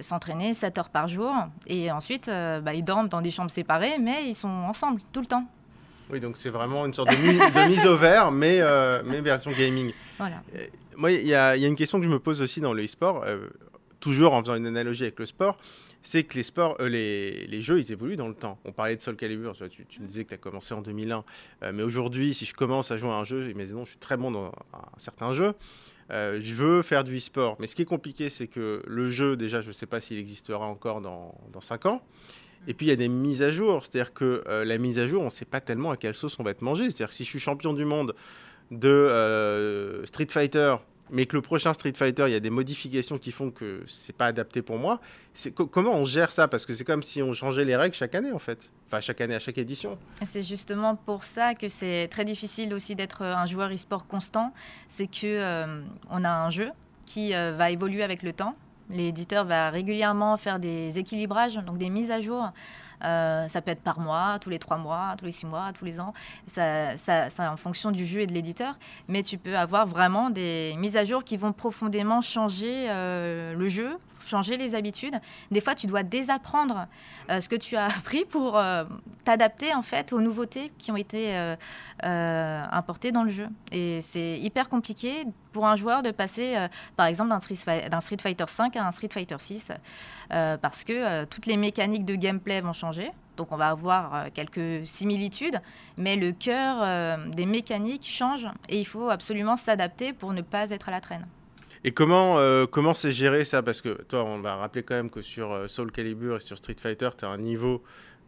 s'entraîner 0.00 0.54
7 0.54 0.78
heures 0.78 0.90
par 0.90 1.08
jour. 1.08 1.34
Et 1.66 1.90
ensuite, 1.90 2.28
bah, 2.28 2.74
ils 2.74 2.84
dorment 2.84 3.08
dans 3.08 3.20
des 3.20 3.30
chambres 3.30 3.50
séparées, 3.50 3.98
mais 3.98 4.28
ils 4.28 4.34
sont 4.34 4.48
ensemble 4.48 5.00
tout 5.12 5.20
le 5.20 5.26
temps. 5.26 5.44
Oui, 6.12 6.20
donc 6.20 6.36
c'est 6.36 6.50
vraiment 6.50 6.86
une 6.86 6.94
sorte 6.94 7.10
de, 7.10 7.68
mise 7.68 7.86
au 7.86 7.96
vert, 7.96 8.30
mais, 8.30 8.60
mais 9.04 9.20
version 9.20 9.50
gaming. 9.50 9.92
Voilà. 10.18 10.42
Moi, 10.94 11.12
il 11.12 11.26
y, 11.26 11.34
a 11.34 11.56
une 11.56 11.74
question 11.74 11.98
que 11.98 12.04
je 12.04 12.10
me 12.10 12.18
pose 12.18 12.42
aussi 12.42 12.60
dans 12.60 12.74
le 12.74 12.84
e-sport, 12.84 13.24
toujours 13.98 14.34
en 14.34 14.42
faisant 14.42 14.54
une 14.54 14.66
analogie 14.66 15.04
avec 15.04 15.18
le 15.18 15.26
sport 15.26 15.56
c'est 16.02 16.24
que 16.24 16.34
les 16.34 16.42
sports, 16.42 16.76
euh, 16.80 16.88
les, 16.88 17.46
les, 17.46 17.62
jeux, 17.62 17.78
ils 17.78 17.92
évoluent 17.92 18.16
dans 18.16 18.28
le 18.28 18.34
temps. 18.34 18.58
On 18.64 18.72
parlait 18.72 18.96
de 18.96 19.00
Soul 19.00 19.16
Calibur, 19.16 19.54
tu, 19.70 19.86
tu 19.86 20.00
me 20.02 20.06
disais 20.06 20.24
que 20.24 20.30
tu 20.30 20.34
as 20.34 20.38
commencé 20.38 20.74
en 20.74 20.82
2001, 20.82 21.24
euh, 21.62 21.72
mais 21.72 21.82
aujourd'hui, 21.82 22.34
si 22.34 22.44
je 22.44 22.54
commence 22.54 22.90
à 22.90 22.98
jouer 22.98 23.10
à 23.10 23.14
un 23.14 23.24
jeu, 23.24 23.48
imaginons, 23.50 23.84
je 23.84 23.90
suis 23.90 23.98
très 23.98 24.16
bon 24.16 24.30
dans 24.30 24.46
un, 24.46 24.98
certain 24.98 25.32
jeu, 25.32 25.54
euh, 26.10 26.40
je 26.42 26.54
veux 26.54 26.82
faire 26.82 27.04
du 27.04 27.16
e-sport. 27.16 27.56
Mais 27.60 27.66
ce 27.66 27.76
qui 27.76 27.82
est 27.82 27.86
compliqué, 27.86 28.30
c'est 28.30 28.48
que 28.48 28.82
le 28.86 29.10
jeu, 29.10 29.36
déjà, 29.36 29.60
je 29.60 29.68
ne 29.68 29.72
sais 29.72 29.86
pas 29.86 30.00
s'il 30.00 30.18
existera 30.18 30.66
encore 30.66 31.00
dans, 31.00 31.34
dans 31.52 31.60
5 31.60 31.86
ans. 31.86 32.02
Et 32.68 32.74
puis 32.74 32.86
il 32.86 32.88
y 32.90 32.92
a 32.92 32.96
des 32.96 33.08
mises 33.08 33.42
à 33.42 33.50
jour, 33.50 33.84
c'est-à-dire 33.84 34.12
que 34.12 34.44
la 34.46 34.78
mise 34.78 34.98
à 34.98 35.06
jour, 35.06 35.22
on 35.22 35.26
ne 35.26 35.30
sait 35.30 35.44
pas 35.44 35.60
tellement 35.60 35.90
à 35.90 35.96
quelle 35.96 36.14
sauce 36.14 36.38
on 36.38 36.42
va 36.42 36.52
être 36.52 36.62
mangé. 36.62 36.84
C'est-à-dire 36.84 37.08
que 37.08 37.14
si 37.14 37.24
je 37.24 37.28
suis 37.28 37.40
champion 37.40 37.72
du 37.72 37.84
monde 37.84 38.14
de 38.70 40.02
Street 40.04 40.28
Fighter 40.30 40.76
mais 41.12 41.26
que 41.26 41.36
le 41.36 41.42
prochain 41.42 41.74
Street 41.74 41.92
Fighter, 41.94 42.24
il 42.26 42.32
y 42.32 42.36
a 42.36 42.40
des 42.40 42.50
modifications 42.50 43.18
qui 43.18 43.30
font 43.32 43.50
que 43.50 43.84
c'est 43.86 44.16
pas 44.16 44.26
adapté 44.26 44.62
pour 44.62 44.78
moi. 44.78 44.98
Comment 45.54 45.94
on 45.94 46.06
gère 46.06 46.32
ça? 46.32 46.48
Parce 46.48 46.64
que 46.64 46.74
c'est 46.74 46.84
comme 46.84 47.02
si 47.02 47.22
on 47.22 47.34
changeait 47.34 47.66
les 47.66 47.76
règles 47.76 47.94
chaque 47.94 48.14
année, 48.14 48.32
en 48.32 48.38
fait. 48.38 48.58
Enfin, 48.88 49.02
chaque 49.02 49.20
année, 49.20 49.34
à 49.34 49.38
chaque 49.38 49.58
édition. 49.58 49.98
C'est 50.24 50.42
justement 50.42 50.96
pour 50.96 51.22
ça 51.22 51.54
que 51.54 51.68
c'est 51.68 52.08
très 52.08 52.24
difficile 52.24 52.72
aussi 52.72 52.96
d'être 52.96 53.22
un 53.22 53.46
joueur 53.46 53.70
e-sport 53.70 54.06
constant. 54.06 54.54
C'est 54.88 55.06
que 55.06 55.26
euh, 55.26 55.82
on 56.10 56.24
a 56.24 56.30
un 56.30 56.48
jeu 56.48 56.70
qui 57.04 57.34
euh, 57.34 57.52
va 57.52 57.70
évoluer 57.70 58.02
avec 58.02 58.22
le 58.22 58.32
temps. 58.32 58.56
L'éditeur 58.92 59.44
va 59.44 59.70
régulièrement 59.70 60.36
faire 60.36 60.58
des 60.58 60.98
équilibrages, 60.98 61.56
donc 61.56 61.78
des 61.78 61.90
mises 61.90 62.10
à 62.10 62.20
jour. 62.20 62.50
Euh, 63.04 63.48
ça 63.48 63.60
peut 63.60 63.70
être 63.70 63.82
par 63.82 63.98
mois, 63.98 64.38
tous 64.40 64.50
les 64.50 64.58
trois 64.58 64.76
mois, 64.76 65.14
tous 65.18 65.24
les 65.24 65.32
six 65.32 65.46
mois, 65.46 65.72
tous 65.72 65.84
les 65.84 65.98
ans. 65.98 66.12
Ça, 66.46 66.96
ça, 66.96 67.28
en 67.52 67.56
fonction 67.56 67.90
du 67.90 68.06
jeu 68.06 68.20
et 68.20 68.26
de 68.26 68.32
l'éditeur. 68.32 68.76
Mais 69.08 69.22
tu 69.22 69.38
peux 69.38 69.56
avoir 69.56 69.86
vraiment 69.86 70.30
des 70.30 70.74
mises 70.78 70.96
à 70.96 71.04
jour 71.04 71.24
qui 71.24 71.36
vont 71.36 71.52
profondément 71.52 72.20
changer 72.20 72.86
euh, 72.88 73.54
le 73.54 73.68
jeu, 73.68 73.96
changer 74.24 74.56
les 74.56 74.74
habitudes. 74.74 75.14
Des 75.50 75.60
fois, 75.60 75.74
tu 75.74 75.86
dois 75.86 76.02
désapprendre 76.02 76.86
euh, 77.30 77.40
ce 77.40 77.48
que 77.48 77.56
tu 77.56 77.76
as 77.76 77.86
appris 77.98 78.24
pour 78.24 78.56
euh, 78.56 78.84
t'adapter 79.24 79.74
en 79.74 79.82
fait 79.82 80.12
aux 80.12 80.20
nouveautés 80.20 80.72
qui 80.78 80.90
ont 80.90 80.96
été 80.96 81.34
euh, 82.04 82.64
importées 82.70 83.12
dans 83.12 83.24
le 83.24 83.30
jeu. 83.30 83.48
Et 83.70 84.00
c'est 84.02 84.38
hyper 84.38 84.68
compliqué 84.68 85.24
pour 85.52 85.66
un 85.66 85.76
joueur 85.76 86.02
de 86.02 86.10
passer, 86.10 86.56
par 86.96 87.06
exemple, 87.06 87.28
d'un 87.28 87.40
Street, 88.00 88.16
Fighter 88.18 88.44
5 88.46 88.74
à 88.76 88.86
un 88.86 88.90
Street 88.90 89.10
Fighter 89.12 89.36
6, 89.38 89.70
parce 90.30 90.82
que 90.82 91.24
toutes 91.24 91.44
les 91.44 91.58
mécaniques 91.58 92.06
de 92.06 92.14
gameplay 92.14 92.62
vont 92.62 92.72
changer. 92.72 93.10
Donc 93.36 93.52
on 93.52 93.56
va 93.56 93.68
avoir 93.68 94.32
quelques 94.32 94.86
similitudes, 94.86 95.60
mais 95.98 96.16
le 96.16 96.32
cœur 96.32 97.18
des 97.28 97.44
mécaniques 97.44 98.06
change 98.06 98.46
et 98.70 98.80
il 98.80 98.86
faut 98.86 99.10
absolument 99.10 99.58
s'adapter 99.58 100.14
pour 100.14 100.32
ne 100.32 100.40
pas 100.40 100.70
être 100.70 100.88
à 100.88 100.92
la 100.92 101.02
traîne. 101.02 101.26
Et 101.84 101.92
comment 101.92 102.38
euh, 102.38 102.66
comment 102.66 102.94
c'est 102.94 103.10
géré 103.12 103.44
ça? 103.44 103.62
Parce 103.62 103.80
que 103.80 104.02
toi, 104.04 104.24
on 104.24 104.40
va 104.40 104.56
rappeler 104.56 104.82
quand 104.84 104.94
même 104.94 105.10
que 105.10 105.20
sur 105.20 105.52
euh, 105.52 105.66
Soul 105.68 105.90
Calibur 105.90 106.36
et 106.36 106.40
sur 106.40 106.56
Street 106.56 106.76
Fighter, 106.78 107.10
tu 107.18 107.24
as 107.24 107.28
un 107.28 107.38
niveau 107.38 107.82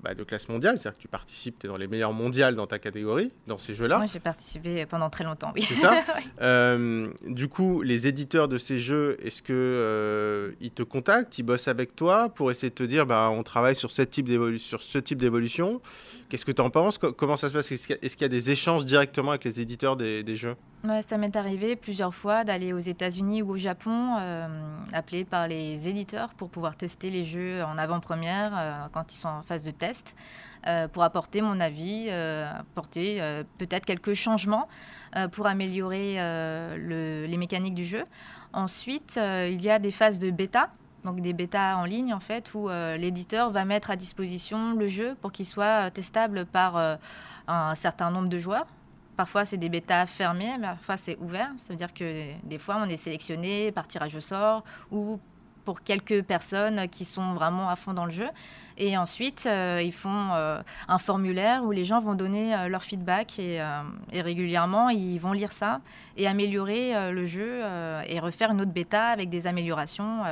bah, 0.05 0.15
de 0.15 0.23
classe 0.23 0.49
mondiale, 0.51 0.79
c'est-à-dire 0.79 0.99
que 0.99 1.03
tu 1.03 1.09
participes, 1.09 1.59
tu 1.59 1.67
es 1.67 1.69
dans 1.69 1.79
les 1.79 1.87
meilleurs 1.87 2.13
mondiales 2.13 2.55
dans 2.55 2.67
ta 2.67 2.79
catégorie, 2.79 3.33
dans 3.47 3.57
ces 3.57 3.75
jeux-là. 3.75 3.97
Moi, 3.97 4.07
j'ai 4.07 4.21
participé 4.21 4.85
pendant 4.85 5.09
très 5.09 5.25
longtemps, 5.25 5.51
oui. 5.55 5.65
C'est 5.67 5.77
ça. 5.77 6.05
euh, 6.43 7.09
du 7.27 7.49
coup, 7.49 7.81
les 7.81 8.07
éditeurs 8.07 8.47
de 8.49 8.59
ces 8.59 8.79
jeux, 8.79 9.17
est-ce 9.23 9.41
que 9.41 9.53
euh, 9.55 10.53
ils 10.61 10.73
te 10.73 10.83
contactent, 10.83 11.39
ils 11.39 11.43
bossent 11.43 11.69
avec 11.69 11.97
toi 11.97 12.29
pour 12.29 12.51
essayer 12.51 12.69
de 12.69 12.75
te 12.75 12.83
dire, 12.83 13.07
bah, 13.07 13.31
on 13.33 13.43
travaille 13.43 13.77
sur, 13.77 13.91
cette 13.91 14.11
type 14.11 14.29
sur 14.59 14.83
ce 14.83 14.99
type 14.99 15.19
d'évolution? 15.19 15.81
Qu'est-ce 16.29 16.45
que 16.45 16.53
tu 16.53 16.61
en 16.61 16.69
penses 16.69 16.99
Comment 16.99 17.39
ça 17.39 17.49
se 17.49 17.55
passe? 17.55 17.73
Est-ce 17.73 17.87
qu'il 17.89 18.23
y, 18.23 18.25
a 18.25 18.29
des 18.29 18.51
échanges 18.51 18.85
directement 18.85 19.31
avec 19.31 19.45
les 19.45 19.61
éditeurs 19.61 19.97
des, 19.97 20.23
des 20.23 20.37
jeux? 20.37 20.57
Ouais, 20.87 21.01
ça 21.09 21.17
m'est 21.17 21.35
arrivé 21.35 21.77
plusieurs 21.77 22.15
fois 22.15 22.45
d'aller 22.45 22.75
aux 22.75 22.79
États-Unis 22.79 23.41
ou 23.41 23.53
au 23.53 23.57
Japon, 23.57 24.17
euh, 24.21 24.47
appelé 24.93 25.25
par 25.25 25.49
les 25.49 25.89
éditeurs 25.89 26.35
pour 26.35 26.51
pouvoir 26.51 26.77
tester 26.77 27.09
les 27.09 27.25
jeux 27.25 27.63
en 27.65 27.79
avant-première 27.79 28.53
euh, 28.55 28.87
quand 28.93 29.11
ils 29.11 29.17
sont 29.17 29.29
en 29.29 29.41
phase 29.41 29.65
de 29.65 29.71
test, 29.71 29.94
euh, 30.67 30.89
pour 30.89 31.03
apporter 31.03 31.43
mon 31.43 31.61
avis, 31.61 32.11
apporter 32.11 33.21
peut-être 33.59 33.85
quelques 33.85 34.15
changements 34.15 34.69
pour 35.33 35.47
améliorer 35.47 36.15
les 36.77 37.37
mécaniques 37.37 37.75
du 37.75 37.85
jeu. 37.85 38.05
Ensuite, 38.53 39.19
il 39.19 39.63
y 39.63 39.71
a 39.71 39.79
des 39.79 39.93
phases 39.93 40.19
de 40.19 40.31
bêta. 40.31 40.71
Donc 41.05 41.21
des 41.21 41.35
bêtas 41.35 41.77
en 41.77 41.85
ligne 41.85 42.15
en 42.15 42.21
fait 42.21 42.55
où 42.55 42.71
l'éditeur 42.97 43.51
va 43.51 43.67
mettre 43.67 43.91
à 43.91 43.97
disposition 43.97 44.75
le 44.75 44.89
jeu 44.89 45.17
pour 45.21 45.33
qu'il 45.33 45.45
soit 45.45 45.91
testable 45.91 46.47
par 46.47 46.99
un 47.47 47.75
certain 47.75 48.11
nombre 48.11 48.29
de 48.29 48.39
joueurs. 48.39 48.67
Parfois, 49.17 49.45
c'est 49.45 49.59
des 49.59 49.69
bêtas 49.69 50.07
fermés, 50.07 50.57
mais 50.59 50.67
parfois, 50.67 50.97
c'est 50.97 51.17
ouvert. 51.21 51.51
Ça 51.59 51.73
veut 51.73 51.77
dire 51.77 51.95
que 51.95 52.33
des 52.43 52.59
fois, 52.59 52.79
on 52.81 52.89
est 52.89 52.97
sélectionné 52.97 53.71
par 53.71 53.87
tirage 53.87 54.17
au 54.17 54.21
sort 54.21 54.65
ou 54.91 55.21
pour 55.65 55.83
quelques 55.83 56.23
personnes 56.23 56.89
qui 56.89 57.05
sont 57.05 57.35
vraiment 57.35 57.69
à 57.69 57.77
fond 57.77 57.93
dans 57.93 58.05
le 58.05 58.11
jeu. 58.11 58.29
Et 58.77 58.97
ensuite, 58.97 59.45
euh, 59.47 59.81
ils 59.83 59.93
font 59.93 60.31
euh, 60.33 60.61
un 60.89 60.99
formulaire 60.99 61.65
où 61.65 61.71
les 61.71 61.85
gens 61.85 62.01
vont 62.01 62.15
donner 62.15 62.55
euh, 62.55 62.69
leur 62.69 62.83
feedback 62.83 63.39
et, 63.39 63.61
et, 64.13 64.21
régulièrement, 64.21 64.89
ils 64.89 65.19
vont 65.19 65.33
lire 65.33 65.53
ça 65.53 65.81
et 66.17 66.27
améliorer 66.27 67.13
le 67.13 67.27
jeu 67.27 67.61
et 68.07 68.21
refaire 68.21 68.53
une 68.53 68.61
autre 68.61 68.71
bêta 68.71 69.07
avec 69.07 69.31
des 69.31 69.47
améliorations. 69.47 70.23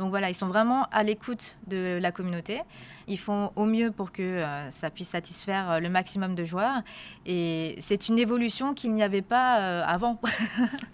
Donc 0.00 0.08
voilà, 0.08 0.30
ils 0.30 0.34
sont 0.34 0.48
vraiment 0.48 0.86
à 0.92 1.02
l'écoute 1.02 1.58
de 1.66 1.98
la 2.00 2.10
communauté. 2.10 2.62
Ils 3.06 3.18
font 3.18 3.52
au 3.54 3.66
mieux 3.66 3.90
pour 3.90 4.12
que 4.12 4.22
euh, 4.22 4.70
ça 4.70 4.88
puisse 4.88 5.10
satisfaire 5.10 5.70
euh, 5.70 5.78
le 5.78 5.90
maximum 5.90 6.34
de 6.34 6.42
joueurs. 6.42 6.80
Et 7.26 7.76
c'est 7.80 8.08
une 8.08 8.18
évolution 8.18 8.72
qu'il 8.72 8.94
n'y 8.94 9.02
avait 9.02 9.20
pas 9.20 9.60
euh, 9.60 9.84
avant. 9.86 10.18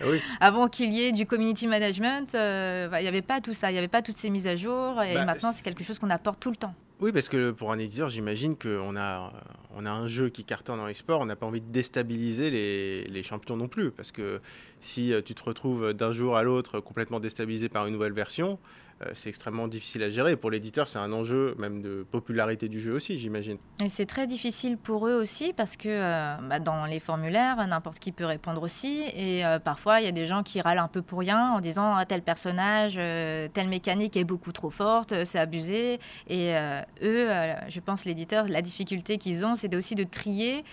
Ah 0.01 0.05
avant 0.41 0.67
qu'il 0.67 0.93
y 0.93 1.03
ait 1.03 1.13
du 1.13 1.25
community 1.25 1.69
management, 1.69 2.33
bah, 2.33 3.01
il 3.01 3.05
n'y 3.05 3.09
avait 3.09 3.23
pas 3.23 3.41
tout 3.41 3.53
ça, 3.53 3.71
il 3.71 3.75
n'y 3.75 3.79
avait 3.79 3.87
pas 3.87 4.03
toutes 4.03 4.17
ces 4.17 4.29
mises 4.29 4.49
à 4.49 4.57
jour. 4.57 5.01
Et 5.01 5.15
bah, 5.15 5.25
maintenant, 5.25 5.53
c'est 5.53 5.63
quelque 5.63 5.85
chose 5.85 6.01
qu'on 6.01 6.11
apporte 6.11 6.41
tout 6.41 6.51
le 6.51 6.57
temps. 6.57 6.75
Oui, 7.01 7.13
parce 7.13 7.29
que 7.29 7.51
pour 7.51 7.73
un 7.73 7.79
éditeur, 7.79 8.09
j'imagine 8.09 8.57
qu'on 8.57 8.97
a, 8.97 9.33
on 9.75 9.85
a 9.85 9.91
un 9.91 10.09
jeu 10.09 10.31
qui 10.31 10.45
cartonne 10.45 10.79
dans 10.79 10.89
e-sport, 10.89 11.21
on 11.21 11.27
n'a 11.27 11.37
pas 11.37 11.47
envie 11.47 11.61
de 11.61 11.71
déstabiliser 11.71 12.51
les, 12.51 13.05
les, 13.05 13.23
champions 13.23 13.57
non 13.57 13.69
plus. 13.69 13.91
Parce 13.91 14.13
que 14.13 14.41
si 14.81 15.13
tu 15.25 15.35
te 15.35 15.43
retrouves 15.43 15.93
d'un 15.93 16.13
jour 16.13 16.37
à 16.37 16.43
l'autre 16.43 16.81
complètement 16.81 17.21
déstabilisé 17.21 17.69
par 17.69 17.87
une 17.87 17.93
nouvelle 17.93 18.15
version, 18.15 18.59
euh, 19.03 19.11
c'est 19.13 19.29
extrêmement 19.29 19.69
difficile 19.69 20.03
à 20.03 20.11
gérer. 20.11 20.37
Pour 20.37 20.51
l'éditeur, 20.51 20.89
c'est 20.89 20.99
un 20.99 21.13
enjeu 21.13 21.55
même 21.59 21.83
de 21.83 22.07
popularité 22.11 22.69
du 22.69 22.81
jeu 22.81 22.95
aussi, 22.95 23.19
j'imagine. 23.19 23.59
Et 23.85 23.91
c'est 23.91 24.07
très 24.07 24.27
difficile 24.27 24.79
pour 24.79 25.07
eux 25.07 25.15
aussi 25.15 25.53
parce 25.53 25.77
que 25.77 25.89
euh, 25.89 26.37
bah, 26.49 26.61
dans 26.61 26.87
les 26.87 26.99
formulaires, 26.99 27.57
n'importe 27.67 27.99
qui 27.99 28.11
peut 28.11 28.25
répondre 28.25 28.63
aussi. 28.63 29.03
Et 29.15 29.45
euh, 29.45 29.59
parfois, 29.59 30.01
il 30.01 30.07
y 30.07 30.09
a 30.09 30.13
des 30.13 30.25
gens 30.25 30.43
qui 30.43 30.63
râlent 30.63 30.79
un 30.79 30.89
peu 30.89 31.03
pour 31.03 31.19
rien 31.19 31.53
en 31.53 31.61
disant 31.61 31.95
ah, 31.95 32.07
tel 32.07 32.23
personnage, 32.23 32.95
telle 32.95 33.69
mécanique 33.69 34.17
est 34.17 34.25
beaucoup 34.25 34.53
trop 34.53 34.71
forte, 34.71 35.25
c'est 35.25 35.39
abusé. 35.39 36.01
Et 36.29 36.55
eux, 37.03 37.29
je 37.69 37.81
pense, 37.81 38.05
l'éditeur, 38.05 38.47
la 38.49 38.63
difficulté 38.63 39.19
qu'ils 39.19 39.45
ont, 39.45 39.55
c'est 39.55 39.75
aussi 39.75 39.95
de 39.95 40.05
trier 40.05 40.65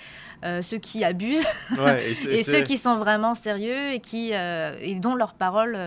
ceux 0.62 0.78
qui 0.78 1.04
abusent 1.04 1.46
et, 2.30 2.44
ceux 2.44 2.62
qui 2.62 2.78
sont 2.78 2.98
vraiment 2.98 3.36
sérieux 3.36 3.92
et, 3.92 4.00
qui, 4.00 4.32
et 4.32 4.96
dont 4.96 5.16
leur 5.16 5.34
parole 5.34 5.78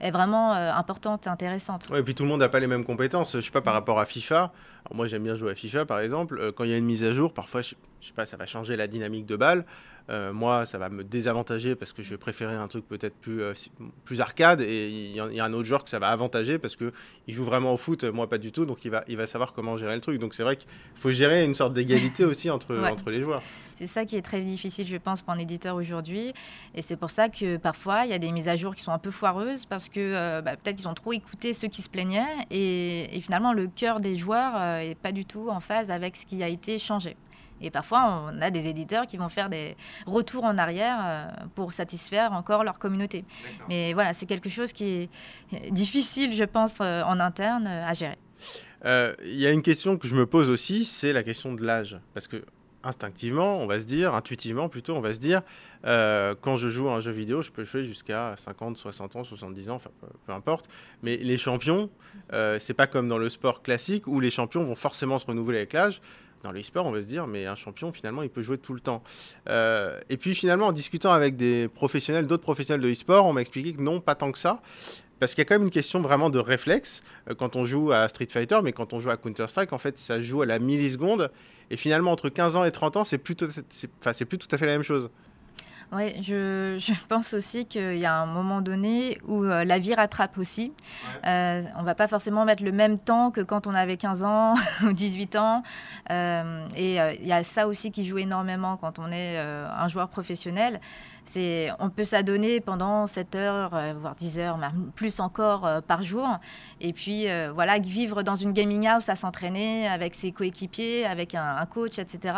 est 0.00 0.10
vraiment 0.10 0.52
importante, 0.52 1.26
intéressante. 1.26 1.88
Ouais, 1.90 2.00
et 2.00 2.02
puis 2.02 2.14
tout 2.14 2.22
le 2.22 2.28
monde 2.28 2.40
n'a 2.40 2.48
pas 2.48 2.60
les 2.60 2.66
mêmes 2.66 2.84
compétences. 2.84 3.36
Je 3.36 3.40
sais 3.40 3.50
pas 3.50 3.60
par 3.60 3.74
rapport 3.74 3.98
à 3.98 4.06
FIFA. 4.06 4.52
moi 4.92 5.06
j'aime 5.06 5.24
bien 5.24 5.34
jouer 5.34 5.52
à 5.52 5.54
FIFA 5.54 5.86
par 5.86 6.00
exemple. 6.00 6.38
Euh, 6.38 6.52
quand 6.52 6.64
il 6.64 6.70
y 6.70 6.74
a 6.74 6.76
une 6.76 6.84
mise 6.84 7.04
à 7.04 7.12
jour, 7.12 7.32
parfois 7.32 7.62
je, 7.62 7.74
je 8.00 8.08
sais 8.08 8.12
pas, 8.12 8.26
ça 8.26 8.36
va 8.36 8.46
changer 8.46 8.76
la 8.76 8.86
dynamique 8.86 9.26
de 9.26 9.36
balle. 9.36 9.64
Euh, 10.08 10.32
moi, 10.32 10.66
ça 10.66 10.78
va 10.78 10.88
me 10.88 11.04
désavantager 11.04 11.74
parce 11.76 11.92
que 11.92 12.02
je 12.02 12.10
vais 12.10 12.18
préférer 12.18 12.54
un 12.54 12.68
truc 12.68 12.86
peut-être 12.88 13.16
plus, 13.16 13.42
euh, 13.42 13.52
plus 14.04 14.20
arcade. 14.20 14.60
Et 14.60 14.88
il 14.88 15.14
y, 15.14 15.40
a 15.40 15.44
un 15.44 15.52
autre 15.52 15.64
joueur 15.64 15.84
que 15.84 15.90
ça 15.90 15.98
va 15.98 16.08
avantager 16.08 16.58
parce 16.58 16.76
qu'il 16.76 16.92
joue 17.28 17.44
vraiment 17.44 17.74
au 17.74 17.76
foot, 17.76 18.04
moi 18.04 18.28
pas 18.28 18.38
du 18.38 18.52
tout. 18.52 18.66
Donc 18.66 18.84
il 18.84 18.90
va, 18.90 19.04
il 19.08 19.16
va 19.16 19.26
savoir 19.26 19.52
comment 19.52 19.76
gérer 19.76 19.94
le 19.94 20.00
truc. 20.00 20.18
Donc 20.18 20.34
c'est 20.34 20.42
vrai 20.42 20.56
qu'il 20.56 20.68
faut 20.94 21.10
gérer 21.10 21.44
une 21.44 21.54
sorte 21.54 21.74
d'égalité 21.74 22.24
aussi 22.24 22.50
entre, 22.50 22.76
entre 22.90 23.10
les 23.10 23.22
joueurs. 23.22 23.42
C'est 23.76 23.86
ça 23.86 24.04
qui 24.04 24.16
est 24.16 24.22
très 24.22 24.42
difficile, 24.42 24.86
je 24.86 24.96
pense, 24.98 25.22
pour 25.22 25.32
un 25.32 25.38
éditeur 25.38 25.74
aujourd'hui. 25.74 26.34
Et 26.74 26.82
c'est 26.82 26.96
pour 26.96 27.08
ça 27.08 27.30
que 27.30 27.56
parfois, 27.56 28.04
il 28.04 28.10
y 28.10 28.12
a 28.12 28.18
des 28.18 28.30
mises 28.30 28.46
à 28.46 28.54
jour 28.54 28.74
qui 28.74 28.82
sont 28.82 28.92
un 28.92 28.98
peu 28.98 29.10
foireuses 29.10 29.64
parce 29.64 29.88
que 29.88 30.00
euh, 30.00 30.42
bah, 30.42 30.56
peut-être 30.56 30.82
ils 30.82 30.86
ont 30.86 30.92
trop 30.92 31.14
écouté 31.14 31.54
ceux 31.54 31.68
qui 31.68 31.80
se 31.80 31.88
plaignaient. 31.88 32.46
Et, 32.50 33.18
finalement, 33.22 33.54
le 33.54 33.68
cœur 33.68 34.00
des 34.00 34.16
joueurs 34.16 34.60
n'est 34.80 34.94
pas 34.94 35.12
du 35.12 35.24
tout 35.24 35.48
en 35.48 35.60
phase 35.60 35.90
avec 35.90 36.16
ce 36.16 36.26
qui 36.26 36.42
a 36.42 36.48
été 36.48 36.78
changé. 36.78 37.16
Et 37.60 37.70
parfois, 37.70 38.30
on 38.32 38.40
a 38.40 38.50
des 38.50 38.66
éditeurs 38.66 39.06
qui 39.06 39.16
vont 39.16 39.28
faire 39.28 39.48
des 39.48 39.76
retours 40.06 40.44
en 40.44 40.56
arrière 40.58 40.98
euh, 41.02 41.24
pour 41.54 41.72
satisfaire 41.72 42.32
encore 42.32 42.64
leur 42.64 42.78
communauté. 42.78 43.24
Mais 43.68 43.92
voilà, 43.92 44.12
c'est 44.12 44.26
quelque 44.26 44.48
chose 44.48 44.72
qui 44.72 45.08
est 45.52 45.70
difficile, 45.70 46.34
je 46.34 46.44
pense, 46.44 46.78
euh, 46.80 47.02
en 47.02 47.20
interne 47.20 47.66
euh, 47.66 47.86
à 47.86 47.94
gérer. 47.94 48.18
Il 48.84 49.38
y 49.38 49.46
a 49.46 49.50
une 49.50 49.62
question 49.62 49.98
que 49.98 50.08
je 50.08 50.14
me 50.14 50.24
pose 50.24 50.48
aussi, 50.48 50.86
c'est 50.86 51.12
la 51.12 51.22
question 51.22 51.52
de 51.52 51.62
l'âge. 51.62 51.98
Parce 52.14 52.26
que 52.26 52.42
instinctivement, 52.82 53.58
on 53.58 53.66
va 53.66 53.78
se 53.78 53.84
dire, 53.84 54.14
intuitivement 54.14 54.70
plutôt, 54.70 54.94
on 54.94 55.02
va 55.02 55.12
se 55.12 55.18
dire, 55.18 55.42
quand 55.84 56.56
je 56.56 56.70
joue 56.70 56.88
à 56.88 56.94
un 56.94 57.00
jeu 57.02 57.10
vidéo, 57.12 57.42
je 57.42 57.50
peux 57.50 57.66
jouer 57.66 57.84
jusqu'à 57.84 58.34
50, 58.38 58.78
60 58.78 59.16
ans, 59.16 59.24
70 59.24 59.68
ans, 59.68 59.74
enfin 59.74 59.90
peu, 60.26 60.32
importe. 60.32 60.66
Mais 61.02 61.18
les 61.18 61.36
champions, 61.36 61.90
c'est 62.58 62.72
pas 62.72 62.86
comme 62.86 63.06
dans 63.06 63.18
le 63.18 63.28
sport 63.28 63.60
classique 63.60 64.06
où 64.06 64.18
les 64.18 64.30
champions 64.30 64.64
vont 64.64 64.74
forcément 64.74 65.18
se 65.18 65.26
renouveler 65.26 65.58
avec 65.58 65.74
l'âge 65.74 66.00
dans 66.42 66.52
l'e-sport, 66.52 66.86
on 66.86 66.92
va 66.92 67.02
se 67.02 67.06
dire, 67.06 67.26
mais 67.26 67.46
un 67.46 67.54
champion, 67.54 67.92
finalement, 67.92 68.22
il 68.22 68.30
peut 68.30 68.42
jouer 68.42 68.58
tout 68.58 68.74
le 68.74 68.80
temps. 68.80 69.02
Euh, 69.48 69.98
et 70.08 70.16
puis, 70.16 70.34
finalement, 70.34 70.68
en 70.68 70.72
discutant 70.72 71.12
avec 71.12 71.36
des 71.36 71.68
professionnels, 71.68 72.26
d'autres 72.26 72.42
professionnels 72.42 72.80
de 72.80 72.90
e-sport, 72.90 73.26
on 73.26 73.32
m'a 73.32 73.40
expliqué 73.40 73.72
que 73.72 73.80
non, 73.80 74.00
pas 74.00 74.14
tant 74.14 74.32
que 74.32 74.38
ça. 74.38 74.60
Parce 75.18 75.34
qu'il 75.34 75.42
y 75.42 75.46
a 75.46 75.48
quand 75.48 75.56
même 75.56 75.64
une 75.64 75.70
question 75.70 76.00
vraiment 76.00 76.30
de 76.30 76.38
réflexe 76.38 77.02
euh, 77.28 77.34
quand 77.34 77.56
on 77.56 77.64
joue 77.64 77.92
à 77.92 78.08
Street 78.08 78.28
Fighter, 78.30 78.60
mais 78.64 78.72
quand 78.72 78.92
on 78.92 79.00
joue 79.00 79.10
à 79.10 79.16
Counter-Strike, 79.16 79.72
en 79.72 79.78
fait, 79.78 79.98
ça 79.98 80.20
joue 80.20 80.42
à 80.42 80.46
la 80.46 80.58
milliseconde. 80.58 81.30
Et 81.70 81.76
finalement, 81.76 82.10
entre 82.10 82.30
15 82.30 82.56
ans 82.56 82.64
et 82.64 82.72
30 82.72 82.96
ans, 82.96 83.04
c'est 83.04 83.18
plus, 83.18 83.36
c'est 83.68 84.24
plus 84.24 84.38
tout 84.38 84.48
à 84.50 84.58
fait 84.58 84.66
la 84.66 84.72
même 84.72 84.82
chose. 84.82 85.10
Oui, 85.92 86.22
je, 86.22 86.76
je, 86.80 86.92
pense 87.08 87.34
aussi 87.34 87.66
qu'il 87.66 87.96
y 87.96 88.04
a 88.04 88.14
un 88.14 88.26
moment 88.26 88.60
donné 88.60 89.18
où 89.26 89.42
euh, 89.42 89.64
la 89.64 89.78
vie 89.78 89.94
rattrape 89.94 90.38
aussi. 90.38 90.72
Euh, 91.26 91.62
on 91.76 91.82
va 91.82 91.94
pas 91.94 92.08
forcément 92.08 92.44
mettre 92.44 92.62
le 92.62 92.72
même 92.72 92.98
temps 92.98 93.30
que 93.30 93.40
quand 93.40 93.66
on 93.66 93.74
avait 93.74 93.96
15 93.96 94.22
ans 94.22 94.54
ou 94.84 94.92
18 94.92 95.36
ans. 95.36 95.62
Euh, 96.10 96.66
et 96.76 97.00
euh, 97.00 97.12
il 97.14 97.26
y 97.26 97.32
a 97.32 97.42
ça 97.42 97.66
aussi 97.66 97.90
qui 97.90 98.06
joue 98.06 98.18
énormément 98.18 98.76
quand 98.76 98.98
on 98.98 99.10
est 99.10 99.38
un 99.38 99.88
joueur 99.88 100.08
professionnel 100.08 100.80
on 101.78 101.90
peut 101.90 102.04
s'adonner 102.04 102.60
pendant 102.60 103.06
7 103.06 103.34
heures, 103.34 103.74
euh, 103.74 103.94
voire 104.00 104.14
10 104.14 104.38
heures, 104.38 104.58
même 104.58 104.90
plus 104.94 105.20
encore 105.20 105.66
euh, 105.66 105.80
par 105.80 106.02
jour. 106.02 106.28
Et 106.80 106.92
puis, 106.92 107.28
euh, 107.28 107.50
voilà, 107.54 107.78
vivre 107.78 108.22
dans 108.22 108.36
une 108.36 108.52
gaming 108.52 108.86
house 108.86 109.08
à 109.08 109.16
s'entraîner 109.16 109.88
avec 109.88 110.14
ses 110.14 110.32
coéquipiers, 110.32 111.06
avec 111.06 111.34
un, 111.34 111.66
coach, 111.66 111.98
etc. 111.98 112.34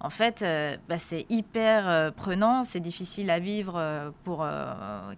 En 0.00 0.10
fait, 0.10 0.44
bah, 0.88 0.98
c'est 0.98 1.26
hyper 1.28 2.12
prenant, 2.14 2.64
c'est 2.64 2.80
difficile 2.80 3.30
à 3.30 3.38
vivre 3.38 4.12
pour 4.24 4.46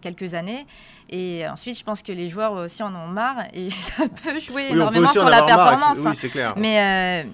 quelques 0.01 0.35
années. 0.35 0.67
Et 1.09 1.47
ensuite, 1.49 1.79
je 1.79 1.85
pense 1.85 2.03
que 2.03 2.13
les 2.13 2.29
joueurs 2.29 2.53
aussi 2.53 2.83
en 2.83 2.95
ont 2.95 3.09
marre 3.09 3.45
et 3.53 3.71
ça 3.79 4.05
peut 4.09 4.39
jouer 4.39 4.69
énormément 4.71 5.13
sur 5.13 5.25
la 5.25 5.43
performance. 5.43 5.99
oui, 5.99 6.15
c'est 6.15 6.29
clair. 6.29 6.55
Mais 6.57 7.27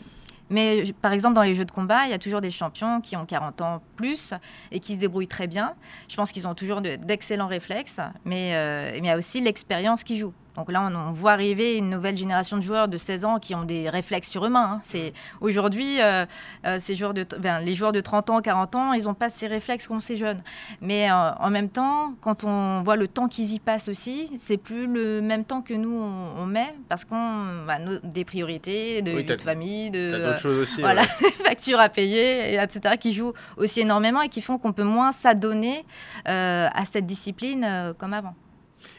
mais 0.50 0.84
par 1.02 1.12
exemple, 1.12 1.34
dans 1.34 1.42
les 1.42 1.54
jeux 1.54 1.64
de 1.64 1.70
combat, 1.70 2.06
il 2.06 2.10
y 2.10 2.14
a 2.14 2.18
toujours 2.18 2.40
des 2.40 2.50
champions 2.50 3.00
qui 3.00 3.16
ont 3.16 3.26
40 3.26 3.60
ans 3.62 3.82
plus 3.96 4.32
et 4.70 4.80
qui 4.80 4.94
se 4.94 4.98
débrouillent 4.98 5.26
très 5.26 5.46
bien. 5.46 5.74
Je 6.08 6.16
pense 6.16 6.32
qu'ils 6.32 6.46
ont 6.46 6.54
toujours 6.54 6.80
d'excellents 6.80 7.48
réflexes, 7.48 8.00
mais, 8.24 8.54
euh, 8.54 8.90
mais 8.92 8.98
il 8.98 9.04
y 9.06 9.10
a 9.10 9.16
aussi 9.16 9.40
l'expérience 9.40 10.04
qui 10.04 10.18
joue. 10.18 10.32
Donc 10.56 10.72
là, 10.72 10.88
on, 10.90 11.12
voit 11.12 11.32
arriver 11.32 11.76
une 11.76 11.90
nouvelle 11.90 12.16
génération 12.16 12.56
de 12.56 12.62
joueurs 12.62 12.88
de 12.88 12.96
16 12.96 13.24
ans 13.24 13.38
qui 13.38 13.54
ont 13.54 13.64
des 13.64 13.90
réflexes 13.90 14.28
surhumains. 14.28 14.76
Hein. 14.76 14.80
C'est 14.82 15.12
aujourd'hui, 15.40 16.00
euh, 16.00 16.24
euh, 16.64 16.78
ces 16.78 16.94
joueurs 16.94 17.12
de, 17.14 17.26
les 17.62 17.74
joueurs 17.74 17.92
de 17.92 18.00
30 18.00 18.30
ans, 18.30 18.40
40 18.40 18.74
ans, 18.74 18.92
ils 18.94 19.04
n'ont 19.04 19.14
pas 19.14 19.28
ces 19.28 19.46
réflexes 19.46 19.86
comme 19.86 20.00
ces 20.00 20.16
jeunes. 20.16 20.42
Mais 20.80 21.10
euh, 21.10 21.32
en 21.38 21.50
même 21.50 21.68
temps, 21.68 22.14
quand 22.22 22.44
on 22.44 22.82
voit 22.82 22.96
le 22.96 23.06
temps 23.06 23.28
qu'ils 23.28 23.52
y 23.52 23.58
passent 23.58 23.88
aussi, 23.88 24.30
c'est 24.38 24.56
plus 24.56 24.86
le 24.86 25.20
même 25.20 25.44
temps 25.44 25.60
que 25.60 25.74
nous 25.74 25.94
on, 25.94 26.46
met 26.46 26.74
parce 26.88 27.04
qu'on 27.04 27.64
bah, 27.66 27.78
des 28.02 28.24
priorités, 28.24 29.02
de 29.02 29.10
vie 29.10 29.24
de 29.24 29.36
famille, 29.36 29.90
de 29.90 30.34
choses 30.36 30.62
aussi, 30.62 30.80
voilà, 30.80 31.02
factures 31.44 31.80
à 31.80 31.88
payer, 31.88 32.54
etc. 32.54 32.96
qui 32.98 33.12
jouent 33.12 33.34
aussi 33.56 33.80
énormément 33.80 34.22
et 34.22 34.28
qui 34.28 34.40
font 34.40 34.58
qu'on 34.58 34.72
peut 34.72 34.84
moins 34.84 35.12
s'adonner 35.12 35.84
à 36.24 36.84
cette 36.84 37.06
discipline 37.06 37.94
comme 37.98 38.14
avant. 38.14 38.34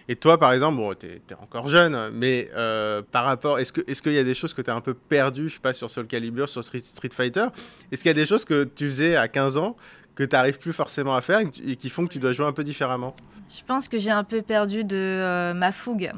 Et 0.10 0.15
toi, 0.15 0.38
par 0.38 0.53
exemple, 0.53 0.77
bon, 0.77 0.94
tu 0.94 1.08
es, 1.08 1.22
encore 1.41 1.67
jeune, 1.70 2.12
mais 2.13 2.50
euh, 2.56 3.01
par 3.12 3.25
rapport, 3.25 3.60
est-ce 3.60 3.74
qu'il 3.74 3.84
est 4.12 4.15
y 4.15 4.20
a 4.20 4.24
des 4.24 4.34
choses 4.34 4.53
que 4.53 4.62
tu 4.62 4.70
as 4.70 4.75
un 4.75 4.82
peu 4.82 4.94
perdues, 4.94 5.50
je 5.50 5.56
sais 5.56 5.60
pas, 5.60 5.74
sur 5.74 5.89
Soul 5.91 6.08
Calibur, 6.08 6.48
sur 6.48 6.63
Street, 6.63 6.84
Street 6.84 7.10
Fighter? 7.12 7.48
Est-ce 7.91 8.01
qu'il 8.01 8.10
y 8.10 8.12
a 8.12 8.13
des 8.13 8.25
choses 8.25 8.46
que 8.46 8.63
tu 8.63 8.88
faisais 8.88 9.15
à 9.15 9.27
15 9.27 9.58
ans 9.58 9.75
que 10.15 10.24
tu 10.24 10.36
n'arrives 10.36 10.58
plus 10.58 10.74
forcément 10.74 11.15
à 11.15 11.22
faire 11.22 11.39
et 11.39 11.75
qui 11.75 11.89
font 11.89 12.08
que 12.08 12.13
tu 12.13 12.20
dois 12.20 12.34
jouer 12.34 12.46
un 12.46 12.53
peu 12.53 12.63
différemment? 12.63 13.15
Je 13.50 13.63
pense 13.63 13.88
que 13.88 13.98
j'ai 13.98 14.12
un 14.12 14.24
peu 14.24 14.42
perdu 14.42 14.84
de 14.84 14.98
euh, 14.98 15.54
ma 15.54 15.72
fougue. 15.72 16.12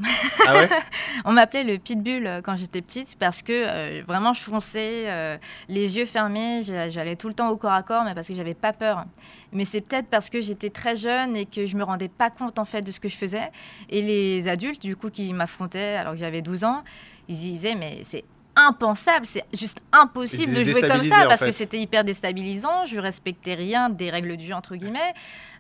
Ah 0.47 0.55
ouais 0.55 0.69
On 1.25 1.31
m'appelait 1.31 1.63
le 1.63 1.77
pitbull 1.77 2.25
euh, 2.25 2.41
quand 2.41 2.55
j'étais 2.55 2.81
petite 2.81 3.17
parce 3.19 3.43
que 3.43 3.53
euh, 3.53 4.03
vraiment 4.07 4.33
je 4.33 4.41
fonçais, 4.41 5.39
les 5.67 5.97
yeux 5.97 6.05
fermés, 6.05 6.61
j'allais 6.63 7.15
tout 7.15 7.27
le 7.27 7.33
temps 7.33 7.49
au 7.49 7.57
corps 7.57 7.73
à 7.73 7.83
corps, 7.83 8.03
mais 8.03 8.15
parce 8.15 8.27
que 8.27 8.33
j'avais 8.33 8.53
pas 8.53 8.73
peur. 8.73 9.05
Mais 9.51 9.65
c'est 9.65 9.81
peut-être 9.81 10.07
parce 10.07 10.29
que 10.29 10.41
j'étais 10.41 10.69
très 10.69 10.95
jeune 10.95 11.35
et 11.35 11.45
que 11.45 11.65
je 11.65 11.75
me 11.75 11.83
rendais 11.83 12.07
pas 12.07 12.29
compte 12.29 12.57
en 12.57 12.65
fait 12.65 12.81
de 12.81 12.91
ce 12.91 12.99
que 12.99 13.09
je 13.09 13.17
faisais. 13.17 13.51
Et 13.89 14.01
les 14.01 14.47
adultes, 14.47 14.81
du 14.81 14.95
coup, 14.95 15.09
qui 15.09 15.31
m'affrontaient 15.33 15.95
alors 15.95 16.13
que 16.13 16.19
j'avais 16.19 16.41
12 16.41 16.63
ans, 16.63 16.83
ils 17.27 17.37
disaient 17.37 17.75
mais 17.75 17.99
c'est 18.03 18.23
impensable, 18.67 19.25
c'est 19.25 19.45
juste 19.53 19.81
impossible 19.91 20.53
de 20.53 20.63
jouer 20.63 20.81
comme 20.81 21.03
ça 21.03 21.27
parce 21.27 21.41
que 21.41 21.51
c'était 21.51 21.79
hyper 21.79 22.03
déstabilisant. 22.03 22.85
Je 22.85 22.99
respectais 22.99 23.53
rien 23.53 23.89
des 23.89 24.09
règles 24.09 24.35
du 24.37 24.45
jeu 24.45 24.53
entre 24.53 24.75
guillemets 24.75 25.13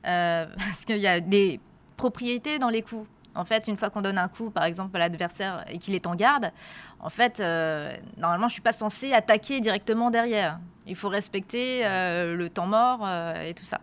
euh, 0.05 0.45
parce 0.57 0.85
qu'il 0.85 0.97
y 0.97 1.07
a 1.07 1.19
des 1.19 1.59
propriétés 1.97 2.59
dans 2.59 2.69
les 2.69 2.81
coups. 2.81 3.07
En 3.35 3.45
fait, 3.45 3.67
une 3.67 3.77
fois 3.77 3.89
qu'on 3.89 4.01
donne 4.01 4.17
un 4.17 4.27
coup, 4.27 4.49
par 4.49 4.65
exemple, 4.65 4.97
à 4.97 4.99
l'adversaire 4.99 5.63
et 5.69 5.77
qu'il 5.77 5.93
est 5.93 6.07
en 6.07 6.15
garde, 6.15 6.51
en 6.99 7.09
fait, 7.09 7.39
euh, 7.39 7.95
normalement, 8.17 8.47
je 8.47 8.53
suis 8.53 8.61
pas 8.61 8.73
censé 8.73 9.13
attaquer 9.13 9.61
directement 9.61 10.09
derrière. 10.09 10.59
Il 10.87 10.95
faut 10.95 11.09
respecter 11.09 11.85
euh, 11.85 12.35
le 12.35 12.49
temps 12.49 12.65
mort 12.65 13.07
et 13.45 13.53
tout 13.53 13.65
ça. 13.65 13.79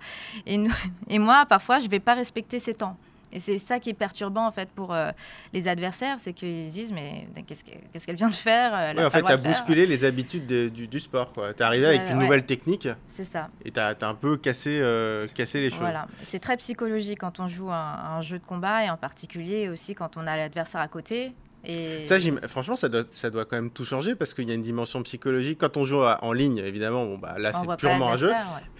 Et, 0.46 0.62
et 1.08 1.18
moi, 1.18 1.46
parfois, 1.46 1.78
je 1.78 1.88
vais 1.88 2.00
pas 2.00 2.14
respecter 2.14 2.58
ces 2.58 2.74
temps. 2.74 2.96
Et 3.36 3.38
c'est 3.38 3.58
ça 3.58 3.78
qui 3.80 3.90
est 3.90 3.94
perturbant 3.94 4.46
en 4.46 4.50
fait 4.50 4.70
pour 4.70 4.94
euh, 4.94 5.10
les 5.52 5.68
adversaires, 5.68 6.18
c'est 6.18 6.32
qu'ils 6.32 6.70
disent 6.70 6.90
mais 6.90 7.28
qu'est-ce 7.46 8.06
qu'elle 8.06 8.16
vient 8.16 8.30
de 8.30 8.34
faire 8.34 8.72
euh, 8.74 9.06
En 9.06 9.10
fait, 9.10 9.22
tu 9.22 9.30
as 9.30 9.36
bousculé 9.36 9.84
les 9.84 10.04
habitudes 10.04 10.46
du, 10.46 11.00
sport. 11.00 11.30
Tu 11.32 11.40
es 11.40 11.62
arrivé 11.62 11.84
avec 11.84 12.10
une 12.10 12.18
nouvelle 12.18 12.46
technique. 12.46 12.88
C'est 13.06 13.24
ça. 13.24 13.50
Et 13.66 13.70
tu 13.70 13.78
as, 13.78 13.94
un 14.00 14.14
peu 14.14 14.38
cassé, 14.38 14.78
euh, 14.80 15.26
cassé 15.34 15.60
les 15.60 15.68
choses. 15.68 15.80
Voilà. 15.80 16.08
C'est 16.22 16.38
très 16.38 16.56
psychologique 16.56 17.18
quand 17.20 17.38
on 17.38 17.46
joue 17.46 17.70
un, 17.70 18.16
un, 18.16 18.22
jeu 18.22 18.38
de 18.38 18.44
combat 18.44 18.84
et 18.84 18.88
en 18.88 18.96
particulier 18.96 19.68
aussi 19.68 19.94
quand 19.94 20.16
on 20.16 20.26
a 20.26 20.34
l'adversaire 20.38 20.80
à 20.80 20.88
côté. 20.88 21.34
Et... 21.62 22.04
Ça, 22.04 22.16
franchement, 22.48 22.76
ça 22.76 22.88
doit, 22.88 23.04
ça 23.10 23.28
doit 23.28 23.44
quand 23.44 23.56
même 23.56 23.70
tout 23.70 23.84
changer 23.84 24.14
parce 24.14 24.32
qu'il 24.32 24.48
y 24.48 24.50
a 24.50 24.54
une 24.54 24.62
dimension 24.62 25.02
psychologique. 25.02 25.58
Quand 25.60 25.76
on 25.76 25.84
joue 25.84 26.00
en 26.02 26.32
ligne, 26.32 26.56
évidemment, 26.56 27.04
bon, 27.04 27.18
bah, 27.18 27.34
là, 27.38 27.52
c'est 27.52 27.76
purement 27.76 28.12
un 28.12 28.16
jeu. 28.16 28.32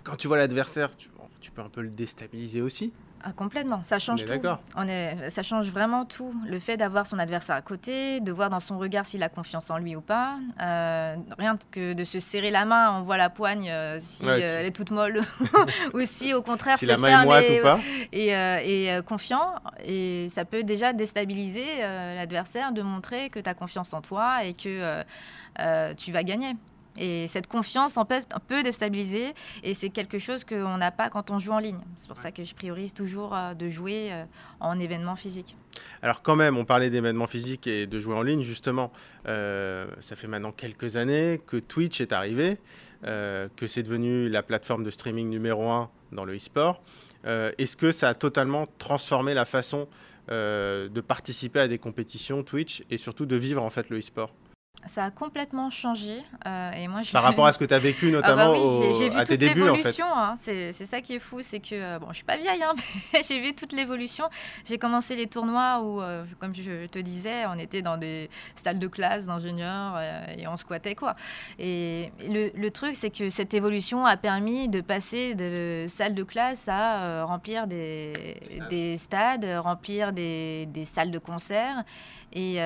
Quand 0.02 0.16
tu 0.16 0.28
vois 0.28 0.38
l'adversaire, 0.38 0.96
tu, 0.96 1.10
tu 1.42 1.50
peux 1.50 1.60
un 1.60 1.68
peu 1.68 1.82
le 1.82 1.90
déstabiliser 1.90 2.62
aussi. 2.62 2.94
Ah, 3.28 3.32
complètement, 3.34 3.82
ça 3.82 3.98
change 3.98 4.24
tout. 4.24 4.32
On 4.76 4.86
est, 4.86 5.30
ça 5.30 5.42
change 5.42 5.66
vraiment 5.66 6.04
tout. 6.04 6.32
Le 6.46 6.60
fait 6.60 6.76
d'avoir 6.76 7.08
son 7.08 7.18
adversaire 7.18 7.56
à 7.56 7.60
côté, 7.60 8.20
de 8.20 8.30
voir 8.30 8.50
dans 8.50 8.60
son 8.60 8.78
regard 8.78 9.04
s'il 9.04 9.20
a 9.24 9.28
confiance 9.28 9.68
en 9.68 9.78
lui 9.78 9.96
ou 9.96 10.00
pas. 10.00 10.36
Euh, 10.62 11.16
rien 11.36 11.56
que 11.72 11.92
de 11.92 12.04
se 12.04 12.20
serrer 12.20 12.52
la 12.52 12.64
main, 12.64 12.92
on 12.92 13.02
voit 13.02 13.16
la 13.16 13.28
poigne 13.28 13.68
euh, 13.68 13.98
si 14.00 14.22
euh, 14.28 14.60
elle 14.60 14.66
est 14.66 14.70
toute 14.70 14.92
molle 14.92 15.22
ou 15.94 16.02
si 16.04 16.34
au 16.34 16.42
contraire 16.42 16.78
c'est 16.78 16.86
ferme 16.96 17.32
et, 18.12 18.28
et, 18.30 19.00
confiant. 19.02 19.56
Et 19.84 20.28
ça 20.28 20.44
peut 20.44 20.62
déjà 20.62 20.92
déstabiliser 20.92 21.80
l'adversaire 21.80 22.70
de 22.70 22.82
montrer 22.82 23.28
que 23.28 23.40
tu 23.40 23.50
as 23.50 23.54
confiance 23.54 23.92
en 23.92 24.02
toi 24.02 24.44
et 24.44 24.54
que 24.54 25.02
tu 25.96 26.12
vas 26.12 26.22
gagner. 26.22 26.54
Et 26.98 27.26
cette 27.28 27.46
confiance, 27.46 27.96
en 27.96 28.04
fait, 28.04 28.26
peut 28.48 28.62
déstabiliser. 28.62 29.34
Et 29.62 29.74
c'est 29.74 29.90
quelque 29.90 30.18
chose 30.18 30.44
qu'on 30.44 30.78
n'a 30.78 30.90
pas 30.90 31.10
quand 31.10 31.30
on 31.30 31.38
joue 31.38 31.52
en 31.52 31.58
ligne. 31.58 31.78
C'est 31.96 32.08
pour 32.08 32.16
ça 32.16 32.30
que 32.30 32.44
je 32.44 32.54
priorise 32.54 32.94
toujours 32.94 33.34
euh, 33.34 33.54
de 33.54 33.68
jouer 33.68 34.12
euh, 34.12 34.24
en 34.60 34.78
événement 34.78 35.16
physique. 35.16 35.56
Alors 36.02 36.22
quand 36.22 36.36
même, 36.36 36.56
on 36.56 36.64
parlait 36.64 36.90
d'événements 36.90 37.26
physiques 37.26 37.66
et 37.66 37.86
de 37.86 38.00
jouer 38.00 38.14
en 38.14 38.22
ligne, 38.22 38.42
justement. 38.42 38.92
Euh, 39.26 39.86
ça 40.00 40.16
fait 40.16 40.26
maintenant 40.26 40.52
quelques 40.52 40.96
années 40.96 41.40
que 41.46 41.56
Twitch 41.56 42.00
est 42.00 42.12
arrivé, 42.12 42.58
que 43.02 43.66
c'est 43.66 43.82
devenu 43.82 44.28
la 44.28 44.42
plateforme 44.42 44.82
de 44.82 44.90
streaming 44.90 45.28
numéro 45.28 45.68
un 45.70 45.90
dans 46.12 46.24
le 46.24 46.34
e-sport. 46.36 46.82
Est-ce 47.24 47.76
que 47.76 47.92
ça 47.92 48.08
a 48.08 48.14
totalement 48.14 48.66
transformé 48.78 49.32
la 49.32 49.44
façon 49.44 49.86
de 50.28 51.00
participer 51.06 51.60
à 51.60 51.68
des 51.68 51.78
compétitions 51.78 52.42
Twitch 52.42 52.82
et 52.90 52.96
surtout 52.96 53.26
de 53.26 53.36
vivre 53.36 53.62
en 53.62 53.70
fait 53.70 53.90
le 53.90 53.98
e-sport? 53.98 54.32
Ça 54.86 55.04
a 55.04 55.10
complètement 55.10 55.70
changé. 55.70 56.22
Euh, 56.46 56.72
et 56.72 56.86
moi, 56.88 57.00
Par 57.12 57.22
rapport 57.22 57.46
à 57.46 57.52
ce 57.52 57.58
que 57.58 57.64
tu 57.64 57.74
as 57.74 57.78
vécu 57.78 58.10
notamment 58.10 58.52
ah 58.54 58.58
bah 58.58 58.92
oui, 58.92 59.08
vu 59.08 59.16
à 59.16 59.24
tes 59.24 59.36
débuts 59.36 59.68
en 59.68 59.74
fait. 59.76 60.00
Hein. 60.00 60.34
C'est 60.38 60.72
ça 60.72 61.00
qui 61.00 61.14
est 61.14 61.18
fou, 61.18 61.40
c'est 61.42 61.60
que, 61.60 61.74
euh, 61.74 61.98
bon, 61.98 62.08
je 62.10 62.16
suis 62.16 62.24
pas 62.24 62.36
vieille, 62.36 62.62
hein, 62.62 62.74
mais 63.12 63.20
j'ai 63.26 63.40
vu 63.40 63.54
toute 63.54 63.72
l'évolution. 63.72 64.26
J'ai 64.64 64.78
commencé 64.78 65.16
les 65.16 65.26
tournois 65.26 65.80
où, 65.82 66.00
euh, 66.00 66.24
comme 66.38 66.54
je 66.54 66.86
te 66.86 66.98
disais, 66.98 67.46
on 67.46 67.58
était 67.58 67.82
dans 67.82 67.96
des 67.96 68.30
salles 68.54 68.78
de 68.78 68.88
classe 68.88 69.26
d'ingénieurs 69.26 70.00
et 70.38 70.46
on 70.46 70.56
squattait 70.56 70.94
quoi. 70.94 71.16
Et 71.58 72.12
le, 72.20 72.50
le 72.56 72.70
truc, 72.70 72.94
c'est 72.94 73.10
que 73.10 73.30
cette 73.30 73.54
évolution 73.54 74.06
a 74.06 74.16
permis 74.16 74.68
de 74.68 74.80
passer 74.80 75.34
de 75.34 75.86
salles 75.88 76.14
de 76.14 76.22
classe 76.22 76.68
à 76.68 77.24
remplir 77.24 77.66
des, 77.66 78.12
des, 78.70 78.96
stades, 78.98 79.46
remplir 79.58 80.12
des, 80.12 80.66
des 80.66 80.84
salles 80.84 81.10
de 81.10 81.18
concert. 81.18 81.84
Et 82.38 82.58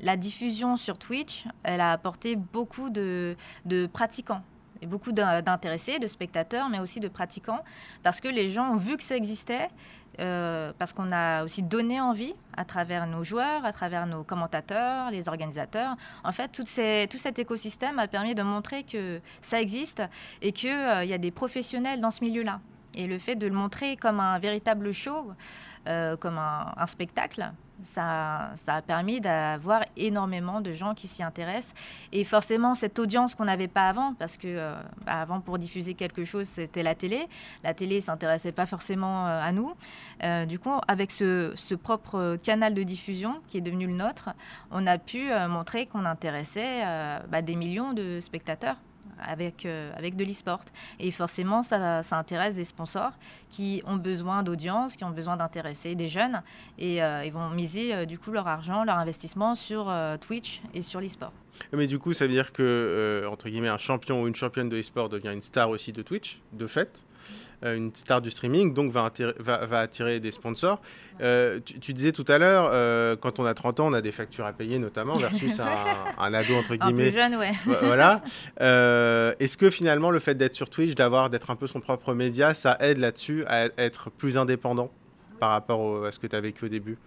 la 0.00 0.16
diffusion 0.16 0.78
sur 0.78 0.96
Twitch, 0.96 1.44
elle 1.62 1.82
a 1.82 1.92
apporté 1.92 2.34
beaucoup 2.34 2.88
de, 2.88 3.36
pratiquants 3.92 4.42
beaucoup 4.86 5.12
d'intéressés, 5.12 5.98
de 5.98 6.06
spectateurs, 6.06 6.68
mais 6.68 6.78
aussi 6.78 7.00
de 7.00 7.08
pratiquants, 7.08 7.60
parce 8.02 8.20
que 8.20 8.28
les 8.28 8.48
gens 8.48 8.70
ont 8.70 8.76
vu 8.76 8.96
que 8.96 9.02
ça 9.02 9.16
existait, 9.16 9.68
euh, 10.20 10.72
parce 10.78 10.92
qu'on 10.92 11.10
a 11.10 11.44
aussi 11.44 11.62
donné 11.62 12.00
envie 12.00 12.34
à 12.56 12.64
travers 12.64 13.06
nos 13.06 13.22
joueurs, 13.22 13.64
à 13.64 13.72
travers 13.72 14.06
nos 14.06 14.24
commentateurs, 14.24 15.10
les 15.10 15.28
organisateurs. 15.28 15.96
En 16.24 16.32
fait, 16.32 16.48
tout, 16.48 16.64
tout 16.64 17.18
cet 17.18 17.38
écosystème 17.38 17.98
a 17.98 18.08
permis 18.08 18.34
de 18.34 18.42
montrer 18.42 18.82
que 18.82 19.20
ça 19.40 19.60
existe 19.60 20.02
et 20.42 20.52
qu'il 20.52 20.70
euh, 20.70 21.04
y 21.04 21.12
a 21.12 21.18
des 21.18 21.30
professionnels 21.30 22.00
dans 22.00 22.10
ce 22.10 22.24
milieu-là. 22.24 22.60
Et 22.94 23.06
le 23.06 23.18
fait 23.18 23.36
de 23.36 23.46
le 23.46 23.54
montrer 23.54 23.96
comme 23.96 24.20
un 24.20 24.38
véritable 24.38 24.92
show, 24.92 25.32
euh, 25.86 26.16
comme 26.16 26.38
un 26.38 26.86
spectacle, 26.86 27.52
ça, 27.82 28.50
a 28.66 28.82
permis 28.82 29.20
d'avoir 29.20 29.84
énormément 29.96 30.60
de 30.60 30.72
gens 30.72 30.94
qui 30.94 31.06
s'y 31.06 31.22
intéressent. 31.22 31.74
Et 32.12 32.24
forcément, 32.24 32.74
cette 32.74 32.98
audience 32.98 33.34
qu'on 33.34 33.44
n'avait 33.44 33.68
pas 33.68 33.88
avant, 33.88 34.14
parce 34.14 34.36
que 34.36 34.48
euh, 34.48 34.74
bah, 35.04 35.20
avant, 35.20 35.40
pour 35.40 35.58
diffuser 35.58 35.94
quelque 35.94 36.24
chose, 36.24 36.46
c'était 36.46 36.82
la 36.82 36.94
télé. 36.94 37.28
La 37.64 37.74
télé 37.74 37.96
ne 37.96 38.00
s'intéressait 38.00 38.52
pas 38.52 38.66
forcément 38.66 39.26
euh, 39.26 39.40
à 39.42 39.52
nous. 39.52 39.72
Du 40.48 40.58
coup, 40.58 40.72
avec 40.88 41.12
ce, 41.12 41.52
ce, 41.54 41.74
propre 41.76 42.36
canal 42.42 42.74
de 42.74 42.82
diffusion 42.82 43.40
qui 43.46 43.58
est 43.58 43.60
devenu 43.60 43.86
le 43.86 43.94
nôtre, 43.94 44.30
on 44.72 44.86
a 44.86 44.98
pu 44.98 45.30
montrer 45.48 45.86
qu'on 45.86 46.04
intéressait 46.04 46.82
bah, 47.28 47.40
des 47.40 47.54
millions 47.54 47.92
de 47.92 48.18
spectateurs 48.20 48.76
avec, 49.20 49.66
euh, 49.66 49.90
avec 49.96 50.16
de 50.16 50.24
l'e-sport. 50.24 50.60
Et 50.98 51.10
forcément, 51.10 51.62
ça, 51.62 52.02
ça, 52.02 52.18
intéresse 52.18 52.56
des 52.56 52.64
sponsors 52.64 53.12
qui 53.50 53.82
ont 53.86 53.96
besoin 53.96 54.42
d'audience, 54.42 54.96
qui 54.96 55.04
ont 55.04 55.10
besoin 55.10 55.36
d'intéresser 55.36 55.94
des 55.94 56.08
jeunes. 56.08 56.42
Et 56.78 57.02
euh, 57.02 57.24
ils 57.24 57.32
vont 57.32 57.50
miser 57.50 57.94
euh, 57.94 58.04
du 58.04 58.18
coup 58.18 58.30
leur 58.30 58.46
argent, 58.46 58.84
leur 58.84 58.98
investissement 58.98 59.54
sur 59.54 59.92
Twitch 60.20 60.62
et 60.74 60.82
sur 60.82 61.00
l'e-sport. 61.00 61.32
Mais 61.72 61.86
du 61.86 61.98
coup, 61.98 62.12
ça 62.12 62.26
veut 62.26 62.32
dire 62.32 62.52
que, 62.52 63.26
entre 63.30 63.48
guillemets, 63.48 63.68
un 63.68 63.78
champion 63.78 64.22
ou 64.22 64.28
une 64.28 64.36
championne 64.36 64.68
de 64.68 64.78
e-sport 64.78 65.08
devient 65.08 65.32
une 65.32 65.42
star 65.42 65.70
aussi 65.70 65.92
de 65.92 66.02
Twitch, 66.02 66.40
de 66.52 66.66
fait 66.66 67.02
une 67.62 67.94
star 67.94 68.20
du 68.20 68.30
streaming, 68.30 68.72
donc 68.72 68.92
va 68.92 69.06
attirer, 69.06 69.34
va, 69.38 69.80
attirer 69.80 70.20
des 70.20 70.30
sponsors. 70.30 70.80
Euh, 71.20 71.58
tu, 71.64 71.92
disais 71.92 72.12
tout 72.12 72.24
à 72.28 72.38
l'heure, 72.38 72.70
euh, 72.72 73.16
quand 73.16 73.40
on 73.40 73.44
a 73.44 73.54
30 73.54 73.80
ans, 73.80 73.86
on 73.88 73.92
a 73.92 74.00
des 74.00 74.12
factures 74.12 74.46
à 74.46 74.52
payer 74.52 74.78
notamment, 74.78 75.16
versus 75.16 75.58
un, 75.58 75.66
ado, 76.34 76.54
entre 76.54 76.76
guillemets. 76.76 77.08
Un 77.08 77.10
plus 77.10 77.18
jeune, 77.18 77.36
ouais. 77.36 77.52
voilà. 77.82 78.22
Est-ce 79.40 79.56
que 79.56 79.70
finalement, 79.70 80.10
le 80.10 80.20
fait 80.20 80.34
d'être 80.34 80.54
sur 80.54 80.70
Twitch, 80.70 80.94
d'avoir, 80.94 81.30
d'être 81.30 81.50
un 81.50 81.56
peu 81.56 81.66
son 81.66 81.80
propre 81.80 82.14
média, 82.14 82.54
ça 82.54 82.76
aide 82.80 82.98
là-dessus 82.98 83.44
à 83.46 83.66
être 83.76 84.10
plus 84.10 84.36
indépendant 84.36 84.90
par 85.40 85.50
rapport 85.50 86.04
à 86.04 86.12
ce 86.12 86.18
que 86.18 86.26
tu 86.26 86.36
as 86.36 86.40
vécu 86.40 86.66
au 86.66 86.68
début? 86.68 86.98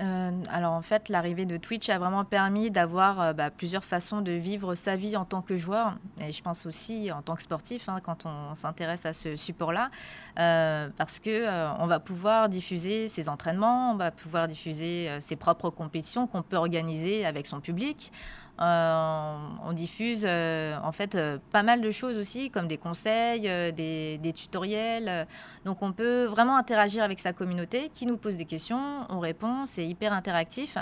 Euh, 0.00 0.30
alors 0.48 0.72
en 0.72 0.82
fait, 0.82 1.08
l'arrivée 1.08 1.46
de 1.46 1.56
Twitch 1.56 1.88
a 1.88 1.98
vraiment 1.98 2.24
permis 2.24 2.70
d'avoir 2.70 3.20
euh, 3.20 3.32
bah, 3.32 3.50
plusieurs 3.50 3.84
façons 3.84 4.20
de 4.20 4.32
vivre 4.32 4.74
sa 4.74 4.96
vie 4.96 5.16
en 5.16 5.24
tant 5.24 5.42
que 5.42 5.56
joueur, 5.56 5.96
et 6.20 6.32
je 6.32 6.42
pense 6.42 6.66
aussi 6.66 7.10
en 7.12 7.22
tant 7.22 7.36
que 7.36 7.42
sportif 7.42 7.88
hein, 7.88 8.00
quand 8.02 8.26
on 8.26 8.54
s'intéresse 8.54 9.06
à 9.06 9.12
ce 9.12 9.36
support-là, 9.36 9.90
euh, 10.38 10.88
parce 10.96 11.18
que 11.18 11.80
on 11.80 11.86
va 11.86 12.00
pouvoir 12.00 12.48
diffuser 12.48 13.08
ses 13.08 13.28
entraînements, 13.28 13.92
on 13.92 13.96
va 13.96 14.10
pouvoir 14.10 14.48
diffuser 14.48 15.10
ses 15.20 15.36
propres 15.36 15.70
compétitions 15.70 16.26
qu'on 16.26 16.42
peut 16.42 16.56
organiser 16.56 17.24
avec 17.24 17.46
son 17.46 17.60
public. 17.60 18.12
Euh, 18.60 19.36
on 19.64 19.72
diffuse 19.72 20.24
euh, 20.26 20.76
en 20.82 20.92
fait 20.92 21.14
euh, 21.14 21.38
pas 21.50 21.62
mal 21.62 21.80
de 21.80 21.90
choses 21.90 22.16
aussi, 22.16 22.50
comme 22.50 22.68
des 22.68 22.76
conseils, 22.76 23.42
des, 23.72 24.32
tutoriels. 24.34 25.26
Donc 25.64 25.82
on 25.82 25.92
peut 25.92 26.24
vraiment 26.24 26.56
interagir 26.56 27.02
avec 27.02 27.18
sa 27.20 27.32
communauté 27.32 27.90
qui 27.92 28.06
nous 28.06 28.18
pose 28.18 28.36
des 28.36 28.44
questions, 28.44 29.06
on 29.08 29.18
répond, 29.18 29.66
c'est 29.66 29.86
hyper 29.86 30.12
interactif. 30.12 30.76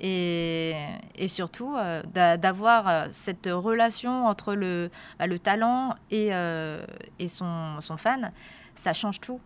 Et, 0.00 0.74
surtout 1.28 1.76
d'avoir 2.14 3.06
cette 3.12 3.46
relation 3.46 4.26
entre 4.26 4.54
le, 4.54 4.90
bah, 5.18 5.26
le 5.26 5.38
talent 5.38 5.94
et, 6.10 6.30
son 7.28 7.96
fan, 7.96 8.32
ça 8.74 8.92
change 8.92 9.20
tout. 9.20 9.40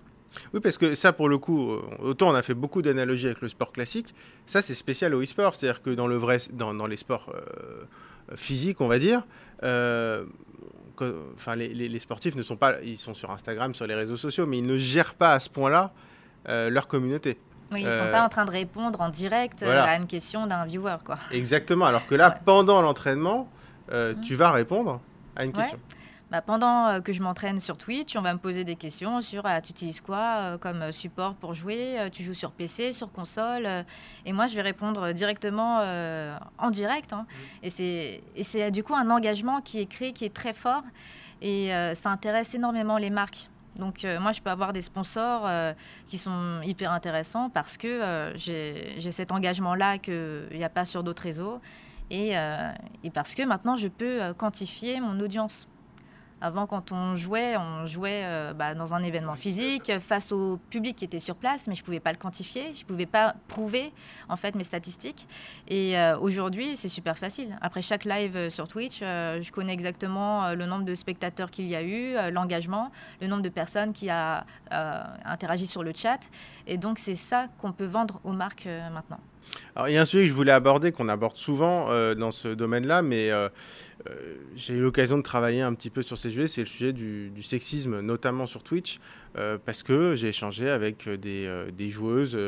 Oui, 0.52 0.60
parce 0.60 0.78
que 0.78 0.94
ça, 0.94 1.12
pour 1.12 1.28
le 1.28 1.38
coup, 1.38 1.72
euh, 1.72 1.82
autant 2.00 2.30
on 2.30 2.34
a 2.34 2.42
fait 2.42 2.54
beaucoup 2.54 2.82
d'analogies 2.82 3.26
avec 3.26 3.40
le 3.40 3.48
sport 3.48 3.72
classique, 3.72 4.14
ça 4.46 4.62
c'est 4.62 4.74
spécial 4.74 5.14
au 5.14 5.22
e-sport, 5.22 5.54
c'est-à-dire 5.54 5.82
que 5.82 5.90
dans, 5.90 6.06
le 6.06 6.16
vrai, 6.16 6.38
dans, 6.52 6.74
dans 6.74 6.86
les 6.86 6.96
sports 6.96 7.32
euh, 7.34 7.84
physiques, 8.36 8.80
on 8.80 8.88
va 8.88 8.98
dire, 8.98 9.26
euh, 9.62 10.24
enfin, 11.34 11.56
les, 11.56 11.68
les, 11.68 11.98
sportifs 11.98 12.36
ne 12.36 12.42
sont 12.42 12.56
pas, 12.56 12.80
ils 12.82 12.98
sont 12.98 13.14
sur 13.14 13.30
Instagram, 13.30 13.74
sur 13.74 13.86
les 13.86 13.94
réseaux 13.94 14.16
sociaux, 14.16 14.46
mais 14.46 14.58
ils 14.58 14.66
ne 14.66 14.76
gèrent 14.76 15.14
pas 15.14 15.32
à 15.32 15.40
ce 15.40 15.50
point-là 15.50 15.92
leur 16.46 16.88
communauté. 16.88 17.38
Oui, 17.72 17.80
ils 17.80 17.86
ne 17.86 17.92
sont 17.92 18.10
pas 18.10 18.22
en 18.22 18.28
train 18.28 18.44
de 18.44 18.50
répondre 18.50 19.00
en 19.00 19.08
direct 19.08 19.62
à 19.62 19.96
une 19.96 20.06
question 20.06 20.46
d'un 20.46 20.66
viewer. 20.66 20.96
Quoi. 21.04 21.18
Exactement, 21.32 21.86
alors 21.86 22.06
que 22.06 22.14
là, 22.14 22.30
pendant 22.30 22.82
l'entraînement, 22.82 23.48
mmh. 23.90 24.20
tu 24.26 24.36
vas 24.36 24.52
répondre 24.52 25.00
à 25.36 25.46
une 25.46 25.52
question. 25.52 25.78
Bah, 26.34 26.40
pendant 26.40 26.88
euh, 26.88 27.00
que 27.00 27.12
je 27.12 27.22
m'entraîne 27.22 27.60
sur 27.60 27.78
Twitch, 27.78 28.16
on 28.16 28.20
va 28.20 28.34
me 28.34 28.40
poser 28.40 28.64
des 28.64 28.74
questions 28.74 29.20
sur 29.20 29.46
ah, 29.46 29.60
tu 29.60 29.70
utilises 29.70 30.00
quoi 30.00 30.18
euh, 30.18 30.58
comme 30.58 30.90
support 30.90 31.36
pour 31.36 31.54
jouer, 31.54 32.00
euh, 32.00 32.08
tu 32.10 32.24
joues 32.24 32.34
sur 32.34 32.50
PC, 32.50 32.92
sur 32.92 33.12
console, 33.12 33.68
et 34.26 34.32
moi 34.32 34.48
je 34.48 34.56
vais 34.56 34.62
répondre 34.62 35.12
directement 35.12 35.78
en 36.58 36.70
direct. 36.72 37.12
Hein. 37.12 37.26
Et 37.62 37.70
c'est 37.70 38.70
du 38.72 38.82
coup 38.82 38.96
un 38.96 39.10
engagement 39.10 39.60
qui 39.60 39.78
est 39.78 39.86
créé, 39.86 40.12
qui 40.12 40.24
est 40.24 40.34
très 40.34 40.54
fort, 40.54 40.82
et 41.40 41.70
ça 41.94 42.10
intéresse 42.10 42.52
énormément 42.56 42.98
les 42.98 43.10
marques. 43.10 43.48
Donc 43.76 44.04
moi, 44.20 44.32
je 44.32 44.40
peux 44.40 44.50
avoir 44.50 44.72
des 44.72 44.82
sponsors 44.82 45.48
qui 46.08 46.18
sont 46.18 46.60
hyper 46.64 46.90
intéressants 46.90 47.48
parce 47.48 47.76
que 47.76 48.32
j'ai 48.34 49.12
cet 49.12 49.30
engagement-là 49.30 49.98
qu'il 49.98 50.48
n'y 50.52 50.64
a 50.64 50.68
pas 50.68 50.84
sur 50.84 51.04
d'autres 51.04 51.22
réseaux 51.22 51.60
et, 52.10 52.32
et, 53.04 53.10
parce 53.10 53.36
que 53.36 53.44
maintenant, 53.44 53.76
je 53.76 53.86
peux 53.86 54.34
quantifier 54.36 55.00
mon 55.00 55.20
audience. 55.20 55.68
Avant, 56.40 56.66
quand 56.66 56.92
on 56.92 57.16
jouait, 57.16 57.56
on 57.56 57.86
jouait 57.86 58.22
euh, 58.24 58.52
bah, 58.52 58.74
dans 58.74 58.92
un 58.92 59.02
événement 59.02 59.34
physique 59.34 59.92
face 60.00 60.30
au 60.32 60.58
public 60.68 60.96
qui 60.96 61.04
était 61.04 61.20
sur 61.20 61.36
place, 61.36 61.66
mais 61.68 61.74
je 61.74 61.80
ne 61.80 61.84
pouvais 61.84 62.00
pas 62.00 62.12
le 62.12 62.18
quantifier, 62.18 62.74
je 62.74 62.82
ne 62.82 62.86
pouvais 62.86 63.06
pas 63.06 63.34
prouver 63.48 63.92
en 64.28 64.36
fait 64.36 64.54
mes 64.54 64.64
statistiques. 64.64 65.26
Et 65.68 65.98
euh, 65.98 66.18
aujourd'hui, 66.18 66.76
c'est 66.76 66.88
super 66.88 67.16
facile. 67.16 67.56
Après 67.62 67.82
chaque 67.82 68.04
live 68.04 68.36
euh, 68.36 68.50
sur 68.50 68.68
Twitch, 68.68 69.00
je 69.00 69.50
connais 69.52 69.72
exactement 69.72 70.54
le 70.54 70.66
nombre 70.66 70.84
de 70.84 70.94
spectateurs 70.94 71.50
qu'il 71.50 71.66
y 71.66 71.74
a 71.74 71.82
eu, 71.82 72.14
l'engagement, 72.32 72.90
le 73.20 73.26
nombre 73.26 73.42
de 73.42 73.48
personnes 73.48 73.92
qui 73.92 74.10
a 74.10 74.44
interagi 75.24 75.66
sur 75.66 75.82
le 75.82 75.92
chat. 75.94 76.28
Et 76.66 76.78
donc, 76.78 76.98
c'est 76.98 77.16
ça 77.16 77.48
qu'on 77.58 77.72
peut 77.72 77.86
vendre 77.86 78.20
aux 78.24 78.32
marques 78.32 78.68
maintenant. 78.92 79.20
Alors, 79.76 79.88
il 79.88 79.94
y 79.94 79.96
a 79.96 80.02
un 80.02 80.04
sujet 80.04 80.24
que 80.24 80.28
je 80.28 80.34
voulais 80.34 80.52
aborder, 80.52 80.92
qu'on 80.92 81.08
aborde 81.08 81.36
souvent 81.36 81.88
dans 82.14 82.30
ce 82.30 82.48
domaine-là, 82.48 83.02
mais 83.02 83.30
euh, 84.08 84.36
j'ai 84.54 84.74
eu 84.74 84.80
l'occasion 84.80 85.16
de 85.16 85.22
travailler 85.22 85.62
un 85.62 85.72
petit 85.74 85.90
peu 85.90 86.02
sur 86.02 86.18
ces 86.18 86.30
sujets, 86.30 86.46
c'est 86.46 86.60
le 86.60 86.66
sujet 86.66 86.92
du, 86.92 87.42
sexisme, 87.42 88.00
notamment 88.00 88.46
sur 88.46 88.62
Twitch, 88.62 88.98
euh, 89.36 89.58
parce 89.64 89.82
que 89.82 90.14
j'ai 90.14 90.28
échangé 90.28 90.68
avec 90.68 91.08
des, 91.08 91.46
euh, 91.46 91.70
joueuses 91.88 92.38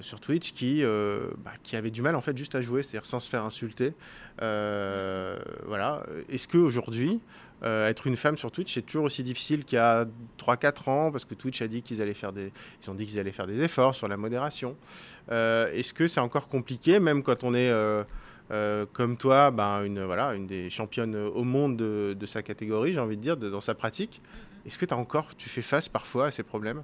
sur 0.00 0.20
Twitch 0.20 0.52
qui, 0.52 0.82
bah, 0.82 1.50
qui 1.64 1.74
avaient 1.74 1.90
du 1.90 2.00
mal 2.00 2.14
en 2.14 2.20
fait 2.20 2.36
juste 2.38 2.54
à 2.54 2.62
jouer, 2.62 2.84
c'est-à-dire 2.84 3.06
sans 3.06 3.18
se 3.18 3.28
faire 3.28 3.44
insulter. 3.44 3.92
voilà. 4.38 6.06
Est-ce 6.28 6.46
qu'aujourd'hui, 6.46 7.20
être 7.64 8.06
une 8.06 8.16
femme 8.16 8.36
sur 8.36 8.50
Twitch, 8.50 8.74
c'est 8.74 8.82
toujours 8.82 9.04
aussi 9.04 9.22
difficile 9.22 9.64
qu'il 9.64 9.76
y 9.76 9.80
a 9.80 10.06
3-4 10.38 10.90
ans, 10.90 11.10
parce 11.10 11.24
que 11.24 11.34
Twitch 11.34 11.62
a 11.62 11.68
dit 11.68 11.82
qu'ils 11.82 12.02
allaient 12.02 12.14
faire 12.14 12.32
des, 12.32 12.52
ils 12.82 12.90
ont 12.90 12.94
dit 12.94 13.06
qu'ils 13.06 13.18
allaient 13.18 13.32
faire 13.32 13.46
des 13.46 13.62
efforts 13.62 13.94
sur 13.94 14.06
la 14.06 14.16
modération. 14.16 14.76
Est-ce 15.30 15.94
que 15.94 16.06
c'est 16.06 16.20
encore 16.20 16.48
compliqué, 16.48 17.00
même 17.00 17.22
quand 17.22 17.42
on 17.42 17.54
est 17.54 17.72
euh, 18.50 18.84
comme 18.92 19.16
toi, 19.16 19.50
ben, 19.50 19.82
une, 19.84 20.04
voilà, 20.04 20.34
une 20.34 20.46
des 20.46 20.68
championnes 20.68 21.16
au 21.16 21.44
monde 21.44 21.76
de, 21.76 22.26
sa 22.26 22.42
catégorie, 22.42 22.92
j'ai 22.92 23.00
envie 23.00 23.16
de 23.16 23.22
dire, 23.22 23.36
dans 23.36 23.60
sa 23.60 23.74
pratique? 23.74 24.20
Est-ce 24.66 24.78
que 24.78 24.86
tu 24.86 24.94
as 24.94 24.96
encore, 24.96 25.34
tu 25.36 25.48
fais 25.48 25.62
face 25.62 25.88
parfois 25.88 26.26
à 26.26 26.30
ces 26.30 26.42
problèmes? 26.42 26.82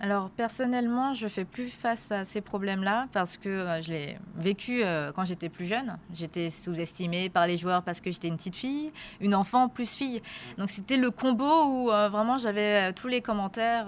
Alors 0.00 0.30
personnellement, 0.30 1.14
je 1.14 1.28
fais 1.28 1.44
plus 1.44 1.68
face 1.68 2.10
à 2.10 2.24
ces 2.24 2.40
problèmes-là 2.40 3.08
parce 3.12 3.36
que 3.36 3.48
euh, 3.48 3.82
je 3.82 3.90
l'ai 3.90 4.18
vécu 4.36 4.82
euh, 4.82 5.12
quand 5.12 5.24
j'étais 5.24 5.48
plus 5.48 5.66
jeune. 5.66 5.96
J'étais 6.12 6.50
sous-estimée 6.50 7.28
par 7.28 7.46
les 7.46 7.56
joueurs 7.56 7.82
parce 7.82 8.00
que 8.00 8.10
j'étais 8.10 8.28
une 8.28 8.36
petite 8.36 8.56
fille, 8.56 8.90
une 9.20 9.34
enfant 9.34 9.68
plus 9.68 9.96
fille. 9.96 10.22
Donc 10.58 10.70
c'était 10.70 10.96
le 10.96 11.10
combo 11.10 11.64
où 11.66 11.90
euh, 11.90 12.08
vraiment 12.08 12.38
j'avais 12.38 12.92
tous 12.94 13.08
les 13.08 13.20
commentaires 13.20 13.86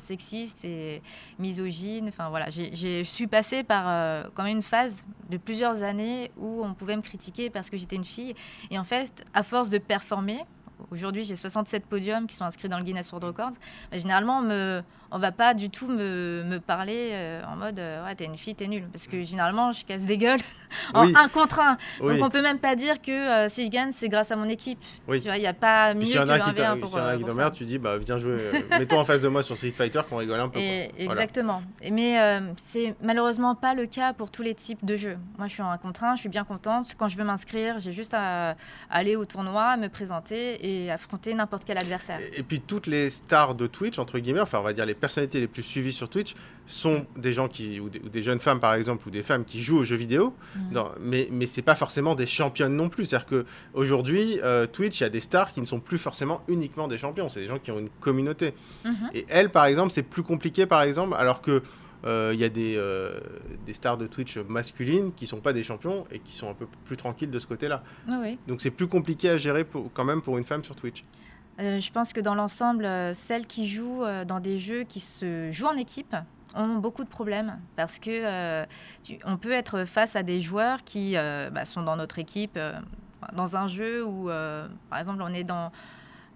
sexistes 0.00 0.64
et 0.64 1.02
misogynes. 1.38 2.08
Enfin 2.08 2.28
voilà, 2.28 2.50
je 2.50 3.02
suis 3.04 3.26
passée 3.26 3.62
par 3.62 4.24
quand 4.34 4.42
même 4.42 4.56
une 4.56 4.62
phase 4.62 5.04
de 5.30 5.36
plusieurs 5.36 5.82
années 5.82 6.30
où 6.36 6.64
on 6.64 6.74
pouvait 6.74 6.96
me 6.96 7.02
critiquer 7.02 7.50
parce 7.50 7.70
que 7.70 7.76
j'étais 7.76 7.96
une 7.96 8.04
fille. 8.04 8.34
Et 8.70 8.78
en 8.78 8.84
fait, 8.84 9.24
à 9.34 9.42
force 9.42 9.70
de 9.70 9.78
performer, 9.78 10.44
aujourd'hui 10.90 11.24
j'ai 11.24 11.36
67 11.36 11.86
podiums 11.86 12.26
qui 12.26 12.36
sont 12.36 12.44
inscrits 12.44 12.68
dans 12.68 12.78
le 12.78 12.84
Guinness 12.84 13.10
World 13.12 13.26
Records, 13.26 13.58
bah, 13.90 13.98
généralement 13.98 14.38
on 14.38 14.42
me 14.42 14.82
on 15.10 15.18
va 15.18 15.32
pas 15.32 15.54
du 15.54 15.70
tout 15.70 15.88
me, 15.88 16.42
me 16.44 16.58
parler 16.58 17.10
euh, 17.12 17.42
en 17.44 17.56
mode 17.56 17.78
euh, 17.78 18.04
ouais 18.04 18.14
t'es 18.14 18.26
une 18.26 18.36
fille 18.36 18.54
t'es 18.54 18.66
nulle. 18.66 18.86
Parce 18.92 19.06
que 19.06 19.22
généralement 19.22 19.72
je 19.72 19.84
casse 19.84 20.04
des 20.04 20.18
gueules 20.18 20.40
en 20.94 21.14
un 21.14 21.28
contre 21.28 21.60
un. 21.60 21.76
Donc 22.00 22.22
on 22.22 22.30
peut 22.30 22.42
même 22.42 22.58
pas 22.58 22.76
dire 22.76 23.00
que 23.00 23.10
euh, 23.10 23.48
si 23.48 23.64
je 23.64 23.70
gagne 23.70 23.90
c'est 23.92 24.08
grâce 24.08 24.30
à 24.30 24.36
mon 24.36 24.48
équipe. 24.48 24.80
Tu 24.80 25.18
vois 25.18 25.36
il 25.36 25.42
y 25.42 25.46
a 25.46 25.54
pas 25.54 25.94
mieux 25.94 26.02
que 26.02 26.60
un 26.60 26.76
pour, 26.78 26.90
si 26.90 26.96
y 26.96 27.00
en 27.00 27.06
a 27.06 27.16
qui 27.16 27.24
t'emmerde 27.24 27.54
tu 27.54 27.64
dis 27.64 27.78
bah 27.78 27.96
viens 27.96 28.18
jouer 28.18 28.36
mets-toi 28.70 28.98
en 28.98 29.04
face 29.04 29.20
de 29.20 29.28
moi 29.28 29.42
sur 29.42 29.56
Street 29.56 29.70
Fighter 29.70 30.00
qu'on 30.08 30.16
rigole 30.16 30.40
un 30.40 30.48
peu 30.48 30.58
exactement. 30.58 31.62
Mais 31.90 32.40
c'est 32.56 32.94
malheureusement 33.02 33.54
pas 33.54 33.74
le 33.74 33.86
cas 33.86 34.12
pour 34.12 34.30
tous 34.30 34.42
les 34.42 34.54
types 34.54 34.84
de 34.84 34.96
jeux. 34.96 35.16
Moi 35.38 35.48
je 35.48 35.54
suis 35.54 35.62
en 35.62 35.70
un 35.70 35.78
contre 35.78 36.04
un 36.04 36.16
je 36.16 36.20
suis 36.20 36.28
bien 36.28 36.44
contente. 36.44 36.94
Quand 36.98 37.08
je 37.08 37.16
veux 37.16 37.24
m'inscrire 37.24 37.80
j'ai 37.80 37.92
juste 37.92 38.14
à, 38.14 38.56
aller 38.90 39.16
au 39.16 39.24
tournoi 39.24 39.76
me 39.76 39.88
présenter 39.88 40.84
et 40.84 40.90
affronter 40.90 41.32
n'importe 41.32 41.62
quel 41.66 41.78
adversaire. 41.78 42.20
Et, 42.20 42.40
et 42.40 42.42
puis 42.42 42.60
toutes 42.60 42.86
les 42.86 43.10
stars 43.10 43.54
de 43.54 43.66
Twitch 43.66 43.98
entre 43.98 44.18
guillemets 44.18 44.40
enfin 44.40 44.58
on 44.58 44.62
va 44.62 44.72
dire 44.72 44.84
les 44.84 44.97
personnalités 44.98 45.40
les 45.40 45.46
plus 45.46 45.62
suivies 45.62 45.92
sur 45.92 46.08
Twitch 46.08 46.34
sont 46.66 47.06
des 47.16 47.32
gens 47.32 47.48
qui, 47.48 47.80
ou 47.80 47.88
des, 47.88 48.22
jeunes 48.22 48.40
femmes 48.40 48.60
par 48.60 48.74
exemple, 48.74 49.08
ou 49.08 49.10
des 49.10 49.22
femmes 49.22 49.44
qui 49.44 49.62
jouent 49.62 49.78
aux 49.78 49.84
jeux 49.84 49.96
vidéo, 49.96 50.34
mais, 51.00 51.28
mais 51.30 51.46
ce 51.46 51.56
n'est 51.56 51.64
pas 51.64 51.74
forcément 51.74 52.14
des 52.14 52.26
championnes 52.26 52.76
non 52.76 52.88
plus. 52.88 53.06
C'est-à-dire 53.06 53.26
qu'aujourd'hui, 53.26 54.38
euh, 54.42 54.66
Twitch, 54.66 55.00
il 55.00 55.04
y 55.04 55.06
a 55.06 55.10
des 55.10 55.20
stars 55.20 55.52
qui 55.52 55.60
ne 55.60 55.66
sont 55.66 55.80
plus 55.80 55.98
forcément 55.98 56.42
uniquement 56.48 56.86
des 56.86 56.98
champions, 56.98 57.28
c'est 57.28 57.40
des 57.40 57.46
gens 57.46 57.58
qui 57.58 57.70
ont 57.70 57.78
une 57.78 57.88
communauté. 58.00 58.52
Mm-hmm. 58.84 58.90
Et 59.14 59.26
elles, 59.28 59.50
par 59.50 59.64
exemple, 59.64 59.92
c'est 59.92 60.02
plus 60.02 60.22
compliqué, 60.22 60.66
par 60.66 60.82
exemple, 60.82 61.14
alors 61.16 61.40
que 61.40 61.62
euh, 62.04 62.30
il 62.32 62.38
y 62.38 62.44
a 62.44 62.48
des, 62.48 62.76
euh, 62.76 63.18
des, 63.66 63.74
stars 63.74 63.98
de 63.98 64.06
Twitch 64.06 64.38
masculines 64.38 65.12
qui 65.12 65.26
sont 65.26 65.40
pas 65.40 65.52
des 65.52 65.64
champions 65.64 66.04
et 66.12 66.20
qui 66.20 66.36
sont 66.36 66.48
un 66.48 66.54
peu 66.54 66.66
plus 66.84 66.96
tranquilles 66.96 67.30
de 67.30 67.38
ce 67.38 67.46
côté-là. 67.46 67.82
Donc 68.46 68.60
c'est 68.60 68.70
plus 68.70 68.86
compliqué 68.86 69.30
à 69.30 69.36
gérer 69.36 69.64
pour, 69.64 69.92
quand 69.92 70.04
même 70.04 70.22
pour 70.22 70.38
une 70.38 70.44
femme 70.44 70.62
sur 70.62 70.76
Twitch. 70.76 71.04
Euh, 71.60 71.80
je 71.80 71.90
pense 71.90 72.12
que 72.12 72.20
dans 72.20 72.34
l'ensemble, 72.34 72.84
euh, 72.84 73.14
celles 73.14 73.46
qui 73.46 73.68
jouent 73.68 74.04
euh, 74.04 74.24
dans 74.24 74.38
des 74.38 74.58
jeux 74.58 74.84
qui 74.84 75.00
se 75.00 75.50
jouent 75.50 75.66
en 75.66 75.76
équipe 75.76 76.14
ont 76.54 76.76
beaucoup 76.76 77.04
de 77.04 77.08
problèmes 77.08 77.58
parce 77.76 77.98
que 77.98 78.64
on 79.26 79.36
peut 79.36 79.52
être 79.52 79.84
face 79.84 80.16
à 80.16 80.22
des 80.22 80.40
joueurs 80.40 80.82
qui 80.82 81.14
bah, 81.14 81.66
sont 81.66 81.82
dans 81.82 81.94
notre 81.94 82.18
équipe 82.18 82.58
dans 83.34 83.56
un 83.56 83.68
jeu 83.68 84.04
où, 84.04 84.28
par 84.88 84.98
exemple, 84.98 85.20
on 85.22 85.28
est 85.28 85.44
dans 85.44 85.70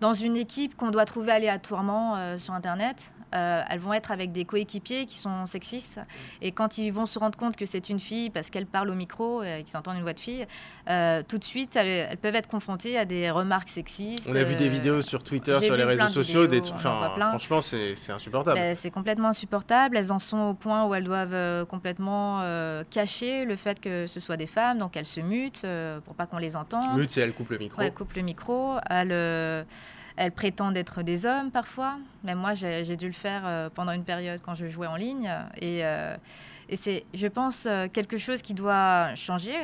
dans 0.03 0.15
une 0.15 0.37
équipe 0.37 0.77
qu'on 0.77 0.91
doit 0.91 1.07
trouver 1.07 1.33
aléatoirement 1.33 2.39
sur 2.39 2.53
Internet. 2.53 3.13
Euh, 3.35 3.63
elles 3.71 3.79
vont 3.79 3.93
être 3.95 4.11
avec 4.11 4.33
des 4.33 4.45
coéquipiers 4.45 5.07
qui 5.07 5.17
sont 5.17 5.47
sexistes. 5.47 6.01
Et 6.43 6.53
quand 6.53 6.77
ils 6.79 6.91
vont 6.91 7.07
se 7.07 7.19
rendre 7.19 7.39
compte 7.39 7.57
que 7.57 7.65
c'est 7.65 7.89
une 7.89 8.01
fille 8.01 8.31
parce 8.31 8.51
qu'elle 8.51 8.67
parle 8.67 8.91
au 8.91 8.95
micro 8.95 9.43
et 9.43 9.63
qu'ils 9.65 9.77
entendent 9.77 9.97
une 9.97 10.03
voix 10.03 10.13
de 10.13 10.21
fille, 10.21 10.47
euh, 10.89 11.23
tout 11.27 11.39
de 11.39 11.45
suite, 11.45 11.75
elles, 11.77 12.17
peuvent 12.19 12.35
être 12.35 12.49
confrontées 12.49 12.99
à 12.99 13.05
des 13.05 13.31
remarques 13.31 13.71
sexistes. 13.71 14.29
On 14.31 14.37
a 14.37 14.43
vu 14.43 14.55
des 14.55 14.67
euh, 14.67 14.71
vidéos 14.71 15.01
sur 15.01 15.23
Twitter, 15.23 15.59
sur 15.63 15.77
les 15.77 15.85
réseaux 15.85 16.09
sociaux. 16.09 16.47
des 16.47 16.63
franchement, 16.63 17.61
c'est 17.61 18.11
insupportable. 18.11 18.59
Ben, 18.59 18.77
c'est 18.77 18.91
complètement 18.91 19.29
insupportable. 19.29 19.97
Elles 19.97 20.13
en 20.13 20.19
sont 20.19 20.39
au 20.39 20.55
point 20.55 20.85
où 20.85 20.95
elles 20.95 21.05
doivent 21.05 21.67
complètement 21.67 22.43
cacher 22.91 23.45
le 23.45 23.57
fait 23.57 23.81
que 23.81 24.07
ce 24.07 24.21
soit 24.21 24.37
des 24.37 24.47
femmes. 24.47 24.79
Donc 24.79 24.97
elles 24.97 25.07
se 25.07 25.21
mutent 25.21 25.67
pour 26.05 26.15
pas 26.15 26.27
qu'on 26.27 26.39
les 26.39 26.57
entende. 26.57 26.97
Mute, 26.97 27.13
c'est 27.13 27.21
elles 27.21 27.33
coupent 27.33 27.51
le 27.51 27.59
micro. 27.59 27.81
elles 27.81 27.95
coupent 27.95 28.15
le 28.15 28.23
micro. 28.23 28.77
Elles 28.91 29.65
elles 30.17 30.33
prétendent 30.33 30.77
être 30.77 31.03
des 31.03 31.27
hommes 31.27 31.51
parfois. 31.51 31.99
Même 32.25 32.39
moi, 32.39 32.55
j'ai 32.55 32.97
dû 32.97 33.07
le 33.07 33.13
faire 33.13 33.43
euh, 33.45 33.69
pendant 33.71 33.93
une 33.93 34.05
période 34.05 34.41
quand 34.43 34.55
je 34.55 34.69
jouais 34.69 34.87
en 34.87 34.97
ligne. 34.97 35.31
Et, 35.61 35.85
euh, 35.85 36.17
c'est, 36.75 37.05
je 37.13 37.27
pense, 37.27 37.67
euh, 37.67 37.87
quelque 37.93 38.17
chose 38.17 38.41
qui 38.41 38.55
doit 38.55 39.15
changer 39.15 39.57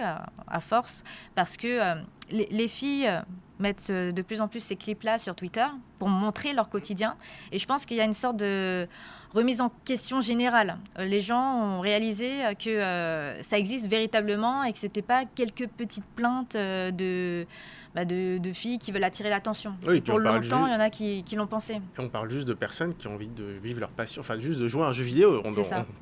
à, 0.46 0.60
force 0.60 1.04
parce 1.34 1.56
que 1.56 1.94
les, 2.30 2.68
filles 2.68 3.10
mettent 3.58 3.90
de 3.90 4.22
plus 4.22 4.40
en 4.40 4.48
plus 4.48 4.60
ces 4.60 4.76
clips-là 4.76 5.18
sur 5.18 5.34
Twitter 5.34 5.64
pour 5.98 6.08
montrer 6.08 6.52
leur 6.52 6.68
quotidien. 6.68 7.16
Et 7.52 7.58
je 7.58 7.66
pense 7.66 7.86
qu'il 7.86 7.96
y 7.96 8.00
a 8.00 8.04
une 8.04 8.12
sorte 8.12 8.36
de 8.36 8.86
remise 9.34 9.60
en 9.60 9.70
question 9.84 10.20
générale. 10.20 10.78
Les 10.98 11.20
gens 11.20 11.76
ont 11.76 11.80
réalisé 11.80 12.42
que 12.62 13.36
ça 13.42 13.58
existe 13.58 13.86
véritablement 13.88 14.64
et 14.64 14.72
que 14.72 14.78
ce 14.78 14.86
n'était 14.86 15.02
pas 15.02 15.24
quelques 15.24 15.68
petites 15.68 16.06
plaintes 16.16 16.56
de 16.56 17.46
bah, 17.94 18.04
de, 18.04 18.52
filles 18.52 18.78
qui 18.78 18.92
veulent 18.92 19.04
attirer 19.04 19.30
l'attention. 19.30 19.74
Oui, 19.86 20.00
pour 20.00 20.18
longtemps, 20.18 20.66
il 20.66 20.72
y 20.72 20.76
en 20.76 20.80
a 20.80 20.90
qui, 20.90 21.24
l'ont 21.34 21.46
pensé. 21.46 21.80
on 21.98 22.08
parle 22.08 22.30
juste 22.30 22.46
de 22.46 22.54
personnes 22.54 22.94
qui 22.94 23.08
ont 23.08 23.14
envie 23.14 23.28
de 23.28 23.44
vivre 23.44 23.80
leur 23.80 23.90
passion, 23.90 24.20
enfin 24.20 24.38
juste 24.38 24.60
de 24.60 24.68
jouer 24.68 24.82
à 24.82 24.86
un 24.86 24.92
jeu 24.92 25.04
vidéo. 25.04 25.42
On, 25.44 25.52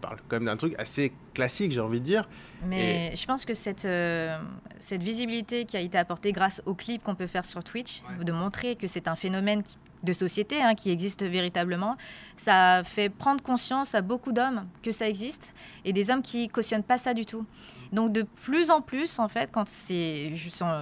parle 0.01 0.19
quand 0.29 0.37
même 0.37 0.45
d'un 0.45 0.57
truc 0.57 0.75
assez 0.79 1.13
classique, 1.33 1.73
j'ai 1.73 1.81
envie 1.81 2.01
de 2.01 2.05
dire. 2.05 2.29
Mais 2.67 3.15
je 3.15 3.25
pense 3.27 3.45
que 3.45 3.55
cette, 3.55 3.85
euh, 3.85 4.39
cette 4.79 5.03
visibilité 5.03 5.65
qui 5.65 5.77
a 5.77 5.81
été 5.81 5.97
apportée 5.97 6.33
grâce 6.33 6.61
aux 6.67 6.75
clips 6.75 7.03
qu'on 7.03 7.15
peut 7.15 7.27
faire 7.27 7.45
sur 7.45 7.63
Twitch, 7.63 8.03
de 8.21 8.33
montrer 8.33 8.77
que 8.77 8.87
c'est 8.87 9.09
un 9.09 9.17
phénomène 9.17 9.63
de 10.07 10.13
société 10.15 10.63
hein, 10.63 10.75
qui 10.75 10.91
existe 10.91 11.23
véritablement. 11.23 11.97
Ça 12.37 12.83
fait 12.85 13.11
prendre 13.11 13.43
conscience 13.43 13.95
à 13.95 14.01
beaucoup 14.01 14.33
d'hommes 14.33 14.67
que 14.83 14.93
ça 14.93 15.07
existe 15.07 15.53
et 15.85 15.93
des 15.93 16.11
hommes 16.11 16.23
qui 16.23 16.49
cautionnent 16.49 16.83
pas 16.83 16.97
ça 16.97 17.13
du 17.13 17.27
tout. 17.27 17.45
Donc 17.93 18.13
de 18.13 18.23
plus 18.23 18.71
en 18.71 18.81
plus, 18.81 19.19
en 19.19 19.29
fait, 19.29 19.51
quand, 19.53 19.65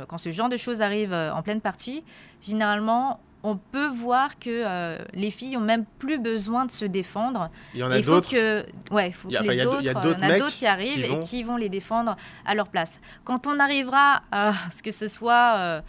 quand 0.09 0.19
ce 0.19 0.33
genre 0.33 0.49
de 0.49 0.57
choses 0.57 0.81
arrive 0.81 1.13
euh, 1.13 1.35
en 1.35 1.43
pleine 1.43 1.61
partie, 1.61 2.03
généralement, 2.41 3.21
on 3.45 3.59
peut 3.59 3.89
voir 3.89 4.39
que 4.39 4.49
euh, 4.49 4.99
les 5.13 5.31
filles 5.31 5.59
ont 5.59 5.61
même 5.61 5.85
plus 5.99 6.19
besoin 6.19 6.65
de 6.65 6.71
se 6.71 6.87
défendre. 6.87 7.51
Il 7.75 7.81
y 7.81 7.83
en 7.83 7.91
a 7.91 8.01
d'autres. 8.01 8.31
Que, 8.31 8.65
ouais, 8.91 9.13
faut 9.13 9.29
que 9.29 9.35
les 9.35 9.67
autres, 9.67 9.81
il 9.81 9.87
y 9.87 9.91
a 9.91 10.39
d'autres 10.39 10.57
qui 10.57 10.67
arrivent 10.67 11.05
et 11.05 11.21
qui 11.21 11.43
vont 11.43 11.57
les 11.57 11.69
défendre 11.69 12.17
à 12.47 12.55
leur 12.55 12.69
place. 12.69 13.01
Quand 13.25 13.47
on 13.47 13.59
arrivera 13.59 14.23
à 14.33 14.55
ce 14.75 14.83
que 14.83 14.91
ce 14.91 15.09
soit 15.09 15.57
euh, 15.59 15.81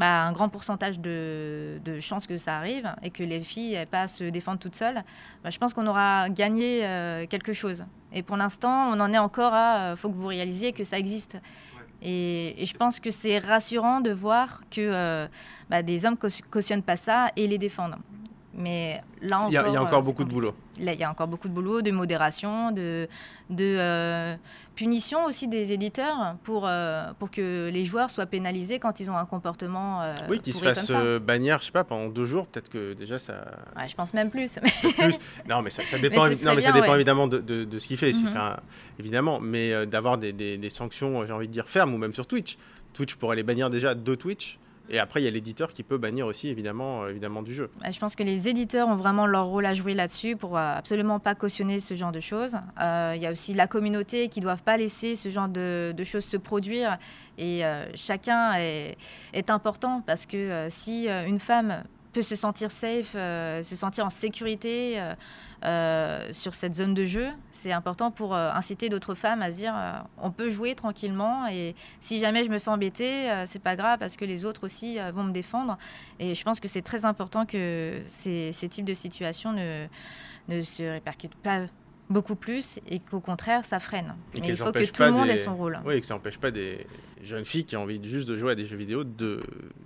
bah, 0.00 0.22
un 0.22 0.32
grand 0.32 0.48
pourcentage 0.48 0.98
de, 0.98 1.78
chances 2.00 2.26
que 2.26 2.38
ça 2.38 2.56
arrive 2.56 2.90
et 3.02 3.10
que 3.10 3.22
les 3.22 3.42
filles 3.42 3.72
n'aient 3.72 3.84
pas 3.84 4.02
à 4.04 4.08
se 4.08 4.24
défendre 4.24 4.58
toutes 4.58 4.74
seules, 4.74 5.04
bah, 5.44 5.50
je 5.50 5.58
pense 5.58 5.74
qu'on 5.74 5.86
aura 5.86 6.30
gagné 6.30 6.86
euh, 6.86 7.26
quelque 7.26 7.52
chose. 7.52 7.84
Et 8.10 8.22
pour 8.22 8.38
l'instant, 8.38 8.90
on 8.92 8.98
en 8.98 9.12
est 9.12 9.18
encore 9.18 9.52
à. 9.52 9.90
Il 9.90 9.96
faut 9.98 10.08
que 10.08 10.16
vous 10.16 10.28
réalisiez 10.28 10.72
que 10.72 10.84
ça 10.84 10.98
existe. 10.98 11.38
Et, 12.00 12.64
je 12.64 12.74
pense 12.74 12.98
que 12.98 13.10
c'est 13.10 13.38
rassurant 13.38 14.00
de 14.00 14.10
voir 14.10 14.62
que 14.70 14.80
euh, 14.80 15.26
bah, 15.68 15.82
des 15.82 16.06
hommes 16.06 16.16
cautionnent 16.16 16.82
pas 16.82 16.96
ça 16.96 17.30
et 17.36 17.46
les 17.46 17.58
défendent. 17.58 17.96
Mais 18.54 19.00
là 19.22 19.38
encore, 19.38 19.50
il 19.50 19.54
y 19.54 19.56
a, 19.56 19.64
euh, 19.64 19.76
encore 19.76 20.02
beaucoup 20.02 20.24
de 20.24 20.28
boulot. 20.28 20.54
il 20.78 20.92
y 20.92 21.04
a 21.04 21.10
encore 21.10 21.28
beaucoup 21.28 21.48
de 21.48 21.52
boulot, 21.54 21.82
de 21.82 21.92
modération, 21.92 22.72
de, 22.72 23.08
de 23.48 23.76
euh, 23.78 24.34
punition 24.74 25.24
aussi 25.24 25.46
des 25.46 25.72
éditeurs 25.72 26.34
pour, 26.42 26.66
euh, 26.66 27.12
pour 27.20 27.30
que 27.30 27.70
les 27.72 27.84
joueurs 27.84 28.10
soient 28.10 28.26
pénalisés 28.26 28.80
quand 28.80 28.98
ils 28.98 29.08
ont 29.08 29.16
un 29.16 29.24
comportement. 29.24 30.02
oui, 30.28 30.40
qu'ils 30.40 30.54
se 30.54 30.64
fassent 30.64 30.90
bannir, 31.22 31.60
je 31.60 31.66
sais 31.66 31.72
pas, 31.72 31.84
pendant 31.84 32.08
deux 32.08 32.26
jours, 32.26 32.46
peut-être 32.46 32.70
que 32.70 32.92
déjà 32.94 33.18
ça. 33.20 33.44
Ouais, 33.76 33.88
je 33.88 33.94
pense 33.94 34.14
même 34.14 34.30
plus. 34.30 34.58
plus. 34.58 35.18
Non, 35.48 35.62
mais 35.62 35.70
ça, 35.70 35.82
dépend, 35.98 36.24
non, 36.24 36.54
mais 36.54 36.62
ça 36.62 36.72
dépend 36.72 36.94
évidemment 36.94 37.28
de, 37.28 37.38
de, 37.38 37.78
ce 37.78 37.86
qu'il 37.86 37.96
fait, 37.96 38.12
mhm. 38.12 38.56
évidemment, 38.98 39.38
mais 39.40 39.86
d'avoir 39.86 40.18
des, 40.18 40.32
des, 40.32 40.58
des 40.58 40.70
sanctions, 40.70 41.24
j'ai 41.24 41.32
envie 41.32 41.48
de 41.48 41.52
dire 41.52 41.68
fermes, 41.68 41.94
ou 41.94 41.98
même 41.98 42.14
sur 42.14 42.26
Twitch. 42.26 42.56
Twitch 42.94 43.14
pourrait 43.14 43.36
les 43.36 43.42
bannir 43.44 43.70
déjà 43.70 43.94
de 43.94 44.14
Twitch. 44.14 44.58
Et 44.90 44.98
après, 44.98 45.20
il 45.20 45.24
y 45.24 45.28
a 45.28 45.30
l'éditeur 45.30 45.72
qui 45.72 45.84
peut 45.84 45.98
bannir 45.98 46.26
aussi, 46.26 46.48
évidemment, 46.48 47.02
euh, 47.02 47.10
évidemment 47.10 47.42
du 47.42 47.54
jeu. 47.54 47.70
Je 47.88 47.98
pense 47.98 48.16
que 48.16 48.24
les 48.24 48.48
éditeurs 48.48 48.88
ont 48.88 48.96
vraiment 48.96 49.26
leur 49.26 49.46
rôle 49.46 49.64
à 49.64 49.74
jouer 49.74 49.94
là-dessus 49.94 50.36
pour 50.36 50.58
euh, 50.58 50.72
absolument 50.74 51.20
pas 51.20 51.36
cautionner 51.36 51.78
ce 51.78 51.94
genre 51.94 52.10
de 52.10 52.18
choses. 52.20 52.56
Euh, 52.80 53.12
il 53.14 53.22
y 53.22 53.26
a 53.26 53.30
aussi 53.30 53.54
la 53.54 53.68
communauté 53.68 54.28
qui 54.28 54.40
ne 54.40 54.44
doivent 54.44 54.64
pas 54.64 54.76
laisser 54.76 55.14
ce 55.14 55.30
genre 55.30 55.48
de, 55.48 55.94
choses 56.04 56.24
se 56.24 56.36
produire. 56.36 56.98
Et 57.38 57.62
chacun 57.94 58.54
est, 58.54 58.96
important 59.48 60.02
parce 60.06 60.26
que 60.26 60.66
si 60.68 61.08
une 61.08 61.40
femme 61.40 61.84
peut 62.12 62.22
se 62.22 62.36
sentir 62.36 62.70
safe, 62.70 63.12
se 63.12 63.76
sentir 63.76 64.06
en 64.06 64.10
sécurité, 64.10 65.00
euh, 65.62 66.32
sur 66.32 66.54
cette 66.54 66.72
zone 66.72 66.94
de 66.94 67.04
jeu. 67.04 67.28
C'est 67.50 67.72
important 67.72 68.10
pour 68.10 68.34
euh, 68.34 68.50
inciter 68.52 68.88
d'autres 68.88 69.14
femmes 69.14 69.42
à 69.42 69.50
se 69.50 69.56
dire 69.56 69.74
euh, 69.76 69.92
on 70.16 70.30
peut 70.30 70.48
jouer 70.48 70.74
tranquillement 70.74 71.46
et 71.48 71.74
si 72.00 72.18
jamais 72.18 72.44
je 72.44 72.50
me 72.50 72.58
fais 72.58 72.70
embêter, 72.70 73.30
c'est 73.44 73.62
pas 73.62 73.76
grave 73.76 73.98
parce 73.98 74.16
que 74.16 74.24
les 74.24 74.46
autres 74.46 74.64
aussi 74.64 74.96
vont 75.12 75.24
me 75.24 75.32
défendre. 75.32 75.76
Et 76.18 76.34
je 76.34 76.42
pense 76.44 76.60
que 76.60 76.68
c'est 76.68 76.80
très 76.80 77.04
important 77.04 77.44
que 77.44 78.00
ces, 78.06 78.52
types 78.70 78.86
de 78.86 78.94
situations 78.94 79.52
ne 79.52 80.62
se 80.62 80.82
répercutent 80.82 81.34
pas 81.34 81.66
beaucoup 82.10 82.34
plus 82.34 82.80
et 82.88 82.98
qu'au 82.98 83.20
contraire, 83.20 83.64
ça 83.64 83.80
freine. 83.80 84.14
Mais 84.34 84.48
il 84.48 84.56
faut 84.56 84.72
que 84.72 84.84
tout 84.90 85.02
le 85.02 85.12
monde 85.12 85.28
ait 85.28 85.36
son 85.36 85.56
rôle. 85.56 85.78
Oui, 85.84 85.94
et 85.94 86.00
que 86.00 86.06
ça 86.06 86.14
n'empêche 86.14 86.38
pas 86.38 86.50
des 86.50 86.86
jeunes 87.22 87.44
filles 87.44 87.64
qui 87.64 87.76
ont 87.76 87.82
envie 87.82 88.00
juste 88.02 88.28
de 88.28 88.36
jouer 88.36 88.52
à 88.52 88.54
des 88.54 88.66
jeux 88.66 88.76
vidéo 88.76 89.04
de, 89.04 89.40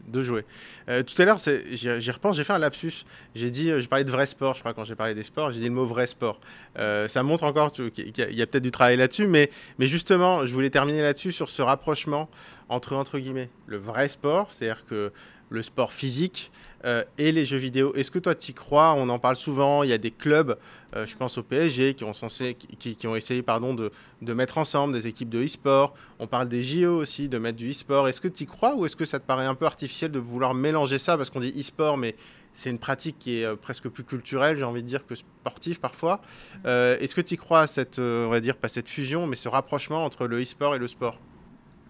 de 0.06 0.22
jouer. 0.22 0.44
Euh, 0.88 1.02
tout 1.02 1.20
à 1.20 1.24
l'heure, 1.24 1.38
j'y 1.38 2.10
repense, 2.10 2.36
j'ai 2.36 2.44
fait 2.44 2.52
un 2.52 2.58
lapsus. 2.58 3.04
J'ai 3.34 3.50
dit, 3.50 3.70
euh, 3.70 3.80
j'ai 3.80 3.88
parlé 3.88 4.04
de 4.04 4.10
vrai 4.10 4.26
sport, 4.26 4.54
je 4.54 4.60
crois, 4.60 4.72
quand 4.72 4.84
j'ai 4.84 4.94
parlé 4.94 5.14
des 5.14 5.22
sports, 5.22 5.50
j'ai 5.52 5.60
dit 5.60 5.68
le 5.68 5.74
mot 5.74 5.84
vrai 5.84 6.06
sport. 6.06 6.40
Euh, 6.78 7.08
ça 7.08 7.22
montre 7.22 7.44
encore 7.44 7.72
qu'il 7.72 8.12
y 8.16 8.42
a, 8.42 8.46
peut-être 8.46 8.62
du 8.62 8.70
travail 8.70 8.96
là-dessus, 8.96 9.26
mais, 9.26 9.50
mais 9.78 9.86
justement, 9.86 10.46
je 10.46 10.52
voulais 10.54 10.70
terminer 10.70 11.02
là-dessus 11.02 11.32
sur 11.32 11.48
ce 11.48 11.62
rapprochement 11.62 12.28
entre, 12.68 12.94
entre 12.94 13.18
guillemets, 13.18 13.50
le 13.66 13.76
vrai 13.76 14.08
sport, 14.08 14.50
c'est-à-dire 14.50 14.84
que 14.86 15.12
le 15.50 15.62
sport 15.62 15.92
physique 15.92 16.50
euh, 16.84 17.04
et 17.16 17.32
les 17.32 17.44
jeux 17.44 17.56
vidéo. 17.56 17.94
Est-ce 17.94 18.10
que 18.10 18.18
toi, 18.18 18.34
tu 18.34 18.50
y 18.50 18.54
crois? 18.54 18.94
On 18.94 19.08
en 19.08 19.18
parle 19.18 19.36
souvent. 19.36 19.82
Il 19.82 19.90
y 19.90 19.92
a 19.92 19.98
des 19.98 20.10
clubs, 20.10 20.58
euh, 20.94 21.06
je 21.06 21.16
pense 21.16 21.38
au 21.38 21.42
PSG, 21.42 21.94
qui 21.94 22.04
ont, 22.04 22.12
censé, 22.12 22.54
qui, 22.54 23.06
ont 23.06 23.16
essayé 23.16 23.42
pardon, 23.42 23.74
de, 23.74 23.90
de, 24.22 24.32
mettre 24.34 24.58
ensemble 24.58 24.92
des 24.92 25.06
équipes 25.06 25.30
de 25.30 25.42
e-sport. 25.44 25.94
On 26.18 26.26
parle 26.26 26.48
des 26.48 26.62
JO 26.62 26.96
aussi, 26.96 27.28
de 27.28 27.38
mettre 27.38 27.56
du 27.56 27.70
e-sport. 27.70 28.08
Est-ce 28.08 28.20
que 28.20 28.28
tu 28.28 28.44
y 28.44 28.46
crois 28.46 28.74
ou 28.74 28.84
est-ce 28.84 28.96
que 28.96 29.04
ça 29.06 29.18
te 29.18 29.26
paraît 29.26 29.46
un 29.46 29.54
peu 29.54 29.66
artificiel 29.66 30.10
de 30.10 30.18
vouloir 30.18 30.54
mélanger 30.54 30.98
ça? 30.98 31.16
Parce 31.16 31.30
qu'on 31.30 31.40
dit 31.40 31.54
e-sport, 31.58 31.96
mais 31.96 32.16
c'est 32.52 32.70
une 32.70 32.78
pratique 32.78 33.18
qui 33.18 33.40
est 33.40 33.44
euh, 33.44 33.56
presque 33.56 33.88
plus 33.88 34.04
culturelle, 34.04 34.58
j'ai 34.58 34.64
envie 34.64 34.82
de 34.82 34.88
dire, 34.88 35.06
que 35.06 35.14
sportive 35.14 35.80
parfois. 35.80 36.20
est-ce 36.64 37.14
que 37.14 37.20
tu 37.20 37.34
y 37.34 37.36
crois 37.36 37.60
à 37.60 37.66
cette, 37.66 37.98
on 37.98 38.28
va 38.28 38.40
dire, 38.40 38.56
pas 38.56 38.68
cette 38.68 38.88
fusion, 38.88 39.26
mais 39.26 39.36
ce 39.36 39.48
rapprochement 39.48 40.04
entre 40.04 40.26
le 40.26 40.42
e-sport 40.42 40.74
et 40.74 40.78
le 40.78 40.88
sport? 40.88 41.18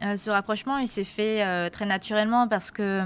Euh, 0.02 0.16
ce 0.16 0.30
rapprochement, 0.30 0.78
il 0.78 0.88
s'est 0.88 1.04
fait 1.04 1.44
euh, 1.44 1.70
très 1.70 1.86
naturellement 1.86 2.48
parce 2.48 2.70
que 2.70 3.02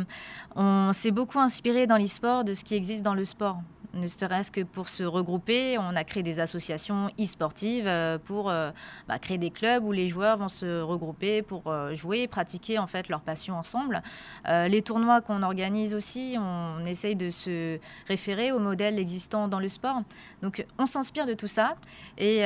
on 0.57 0.93
s'est 0.93 1.11
beaucoup 1.11 1.39
inspiré 1.39 1.87
dans 1.87 1.97
l'e-sport 1.97 2.45
de 2.45 2.55
ce 2.55 2.65
qui 2.65 2.75
existe 2.75 3.03
dans 3.03 3.15
le 3.15 3.25
sport 3.25 3.59
ne 3.95 4.09
serait-ce 4.09 4.51
que 4.51 4.63
pour 4.63 4.89
se 4.89 5.03
regrouper. 5.03 5.79
On 5.79 5.97
a 5.97 6.05
créé 6.05 6.23
des 6.23 6.41
associations 6.41 7.11
e-sportives 7.19 7.87
euh, 7.87 8.19
pour 8.19 8.51
euh, 8.51 8.71
bah, 9.09 9.19
créer 9.19 9.39
des 9.39 9.51
clubs 9.51 9.85
où 9.85 9.93
les 9.93 10.09
joueurs 10.09 10.37
vont 10.37 10.49
se 10.49 10.81
regrouper 10.83 11.43
pour 11.43 11.63
euh, 11.67 11.95
jouer, 11.95 12.27
pratiquer 12.27 12.79
en 12.79 12.87
fait 12.87 13.09
leur 13.09 13.21
passion 13.21 13.57
ensemble. 13.57 14.03
les 14.47 14.83
tournois 14.83 15.21
qu'on 15.21 15.43
organise 15.43 15.95
aussi, 15.95 16.37
on 16.39 16.85
essaye 16.87 17.17
de 17.17 17.31
se 17.31 17.79
référer 18.07 18.53
aux 18.53 18.59
modèles 18.59 18.99
existants 18.99 19.49
dans 19.49 19.61
le 19.61 19.69
sport. 19.69 20.03
Donc 20.43 20.65
on 20.79 20.87
s'inspire 20.87 21.27
de 21.27 21.35
tout 21.35 21.49
ça 21.49 21.75
et, 22.17 22.43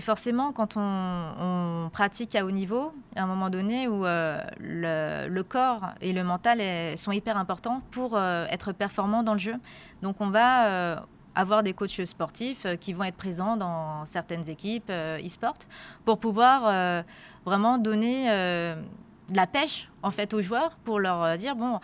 forcément 0.00 0.52
quand 0.52 0.76
on, 0.76 1.90
pratique 1.92 2.34
à 2.34 2.44
haut 2.44 2.50
niveau, 2.50 2.92
à 3.16 3.22
un 3.22 3.26
moment 3.26 3.50
donné 3.50 3.88
où 3.88 4.04
le, 4.04 5.28
le, 5.28 5.42
corps 5.42 5.90
et 6.00 6.12
le 6.12 6.24
mental 6.24 6.60
sont 6.98 7.12
hyper 7.12 7.36
importants 7.36 7.82
pour 7.90 8.18
être 8.18 8.72
performant 8.72 9.22
dans 9.22 9.34
le 9.34 9.38
jeu. 9.38 9.54
Donc 10.02 10.16
on 10.20 10.30
va 10.30 10.66
euh, 10.66 10.96
avoir 11.34 11.62
des 11.62 11.72
coachs 11.72 12.04
sportifs 12.04 12.66
euh, 12.66 12.76
qui 12.76 12.92
vont 12.92 13.04
être 13.04 13.16
présents 13.16 13.56
dans 13.56 14.04
certaines 14.04 14.48
équipes 14.48 14.90
euh, 14.90 15.24
e-sport 15.24 15.56
pour 16.04 16.18
pouvoir 16.18 17.04
vraiment 17.44 17.78
donner 17.78 18.26
de 18.28 19.36
la 19.36 19.46
pêche 19.46 19.88
en 20.02 20.10
fait 20.10 20.34
aux 20.34 20.42
joueurs 20.42 20.76
pour 20.84 20.98
leur 20.98 21.36
dire 21.38 21.54
bon 21.54 21.78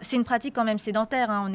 c'est 0.00 0.16
une 0.16 0.24
pratique 0.24 0.54
quand 0.54 0.64
même 0.64 0.78
sédentaire 0.78 1.30
hein. 1.30 1.50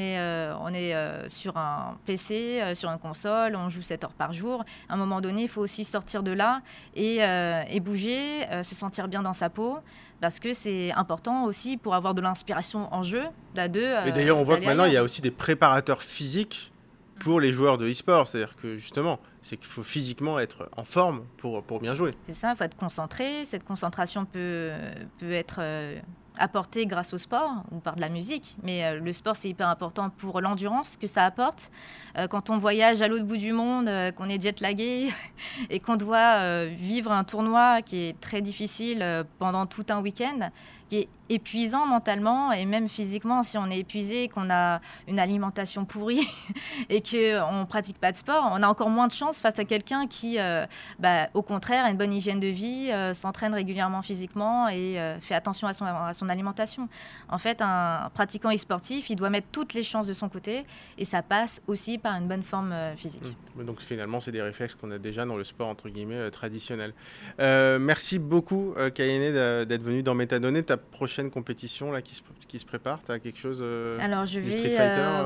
on 0.61 0.73
est 0.73 1.29
sur 1.29 1.55
un 1.57 1.97
PC 2.05 2.61
sur 2.75 2.89
une 2.89 2.99
console 2.99 3.55
on 3.55 3.69
joue 3.69 3.81
7 3.81 4.03
heures 4.03 4.13
par 4.13 4.33
jour 4.33 4.65
à 4.89 4.95
un 4.95 4.97
moment 4.97 5.21
donné 5.21 5.43
il 5.43 5.47
faut 5.49 5.61
aussi 5.61 5.85
sortir 5.85 6.23
de 6.23 6.31
là 6.31 6.61
et 6.93 7.79
bouger 7.79 8.45
se 8.63 8.75
sentir 8.75 9.07
bien 9.07 9.21
dans 9.21 9.33
sa 9.33 9.49
peau 9.49 9.77
parce 10.21 10.39
que 10.39 10.53
c'est 10.53 10.91
important 10.91 11.45
aussi 11.45 11.77
pour 11.77 11.95
avoir 11.95 12.13
de 12.13 12.21
l'inspiration 12.21 12.93
en 12.93 13.03
jeu 13.03 13.23
deux 13.55 13.93
et 14.05 14.11
d'ailleurs 14.11 14.37
on 14.37 14.43
voit 14.43 14.57
que 14.57 14.65
maintenant 14.65 14.85
il 14.85 14.93
y 14.93 14.97
a 14.97 15.03
aussi 15.03 15.21
des 15.21 15.31
préparateurs 15.31 16.01
physiques 16.01 16.71
pour 17.19 17.39
les 17.39 17.53
joueurs 17.53 17.77
de 17.77 17.87
e-sport. 17.87 18.27
C'est-à-dire 18.27 18.55
que 18.55 18.77
justement, 18.77 19.19
c'est 19.41 19.57
qu'il 19.57 19.67
faut 19.67 19.83
physiquement 19.83 20.39
être 20.39 20.69
en 20.75 20.83
forme 20.83 21.25
pour, 21.37 21.61
pour 21.63 21.79
bien 21.79 21.93
jouer. 21.93 22.11
C'est 22.27 22.33
ça, 22.33 22.51
il 22.51 22.57
faut 22.57 22.63
être 22.63 22.77
concentré. 22.77 23.45
Cette 23.45 23.63
concentration 23.63 24.25
peut, 24.25 24.71
peut 25.19 25.31
être 25.31 25.57
euh, 25.59 25.99
apportée 26.39 26.85
grâce 26.85 27.13
au 27.13 27.17
sport 27.17 27.63
ou 27.71 27.79
par 27.79 27.95
de 27.95 28.01
la 28.01 28.09
musique. 28.09 28.57
Mais 28.63 28.85
euh, 28.85 28.99
le 28.99 29.13
sport, 29.13 29.35
c'est 29.35 29.49
hyper 29.49 29.67
important 29.67 30.09
pour 30.09 30.41
l'endurance 30.41 30.97
que 30.97 31.07
ça 31.07 31.25
apporte. 31.25 31.71
Euh, 32.17 32.27
quand 32.27 32.49
on 32.49 32.57
voyage 32.57 33.01
à 33.01 33.07
l'autre 33.07 33.25
bout 33.25 33.37
du 33.37 33.53
monde, 33.53 33.89
qu'on 34.15 34.29
est 34.29 34.41
jet 34.41 34.59
lagué 34.61 35.09
et 35.69 35.79
qu'on 35.79 35.95
doit 35.95 36.65
vivre 36.65 37.11
un 37.11 37.23
tournoi 37.23 37.81
qui 37.81 38.07
est 38.07 38.19
très 38.19 38.41
difficile 38.41 39.25
pendant 39.37 39.65
tout 39.65 39.85
un 39.89 40.01
week-end, 40.01 40.49
qui 40.89 40.97
est 40.97 41.09
épuisant 41.29 41.85
mentalement 41.85 42.51
et 42.51 42.65
même 42.65 42.89
physiquement 42.89 43.43
si 43.43 43.57
on 43.57 43.69
est 43.69 43.79
épuisé, 43.79 44.27
qu'on 44.27 44.49
a 44.49 44.81
une 45.07 45.19
alimentation 45.19 45.85
pourrie 45.85 46.27
et 46.89 47.01
qu'on 47.01 47.59
ne 47.59 47.65
pratique 47.65 47.99
pas 47.99 48.11
de 48.11 48.17
sport, 48.17 48.49
on 48.51 48.63
a 48.63 48.67
encore 48.67 48.89
moins 48.89 49.07
de 49.07 49.11
chance 49.11 49.39
face 49.39 49.59
à 49.59 49.65
quelqu'un 49.65 50.07
qui, 50.07 50.39
euh, 50.39 50.65
bah, 50.97 51.29
au 51.35 51.41
contraire, 51.41 51.85
a 51.85 51.91
une 51.91 51.97
bonne 51.97 52.13
hygiène 52.13 52.39
de 52.39 52.47
vie, 52.47 52.89
euh, 52.91 53.13
s'entraîne 53.13 53.53
régulièrement 53.53 54.01
physiquement 54.01 54.67
et 54.67 54.99
euh, 54.99 55.19
fait 55.19 55.35
attention 55.35 55.67
à 55.67 55.73
son, 55.73 55.85
à 55.85 56.13
son, 56.13 56.29
alimentation. 56.29 56.89
En 57.29 57.37
fait, 57.37 57.61
un 57.61 58.09
pratiquant 58.13 58.51
e-sportif, 58.51 59.09
il 59.09 59.15
doit 59.15 59.29
mettre 59.29 59.47
toutes 59.51 59.73
les 59.73 59.83
chances 59.83 60.07
de 60.07 60.13
son 60.13 60.29
côté 60.29 60.65
et 60.97 61.05
ça 61.05 61.21
passe 61.21 61.61
aussi 61.67 61.97
par 61.97 62.15
une 62.15 62.27
bonne 62.27 62.43
forme 62.43 62.73
physique. 62.95 63.35
Mmh. 63.55 63.63
Donc 63.63 63.81
finalement, 63.81 64.19
c'est 64.19 64.31
des 64.31 64.41
réflexes 64.41 64.75
qu'on 64.75 64.91
a 64.91 64.97
déjà 64.97 65.25
dans 65.25 65.37
le 65.37 65.43
sport, 65.43 65.67
entre 65.67 65.89
guillemets, 65.89 66.31
traditionnel. 66.31 66.93
merci 67.37 68.19
beaucoup, 68.19 68.73
Kayene, 68.95 69.65
d'être 69.65 69.83
venu 69.83 70.01
dans 70.01 70.15
Métadonnées. 70.15 70.63
Prochaine 70.91 71.09
prochaines 71.09 71.31
compétitions 71.31 71.91
là, 71.91 72.01
qui, 72.01 72.15
se, 72.15 72.21
qui 72.47 72.59
se 72.59 72.65
préparent 72.65 72.99
Tu 73.05 73.11
as 73.11 73.19
quelque 73.19 73.39
chose 73.39 73.63
Alors, 73.99 74.25
je 74.25 74.39
vais 74.39 74.77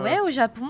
ouais, 0.03 0.19
au 0.19 0.29
Japon 0.29 0.67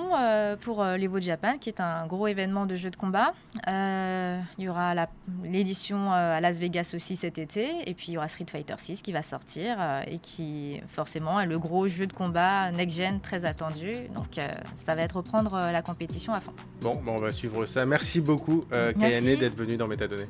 pour 0.62 0.84
l'Evo 0.84 1.20
Japan, 1.20 1.58
qui 1.60 1.70
est 1.70 1.80
un 1.80 2.06
gros 2.08 2.28
événement 2.28 2.66
de 2.66 2.76
jeux 2.76 2.90
de 2.90 2.96
combat. 2.96 3.34
il 3.68 4.64
y 4.64 4.70
aura 4.70 4.96
l'édition 5.44 6.12
à 6.12 6.40
Las 6.40 6.60
Vegas 6.60 6.92
aussi 6.96 7.16
cet 7.16 7.38
été. 7.38 7.70
Et 7.86 7.94
puis, 7.94 8.08
il 8.10 8.14
y 8.14 8.18
aura 8.18 8.28
Street 8.28 8.46
Fighter 8.50 8.76
6 8.78 9.02
qui 9.02 9.12
va 9.12 9.22
sortir 9.22 9.78
et 10.08 10.20
qui, 10.20 10.82
forcément, 10.88 11.40
est 11.40 11.48
le 11.48 11.60
gros 11.60 11.88
jeu 11.88 12.08
de 12.08 12.14
combat 12.14 12.72
next-gen 12.72 13.20
très 13.20 13.46
attendu. 13.46 13.94
Donc, 14.16 14.40
ça 14.74 14.96
va 14.96 15.02
être 15.02 15.18
reprendre 15.18 15.54
la 15.72 15.82
compétition 15.82 16.34
à 16.34 16.40
fond. 16.40 16.54
Bon, 16.82 16.96
bon 16.96 17.14
on 17.18 17.22
va 17.22 17.32
suivre 17.32 17.66
ça. 17.66 17.86
Merci 17.86 18.22
beaucoup, 18.22 18.66
Kayane, 18.72 19.38
d'être 19.38 19.58
venu 19.58 19.78
dans 19.78 19.88
Métadonnées. 19.88 20.28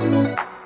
Thank 0.00 0.48
you. 0.48 0.59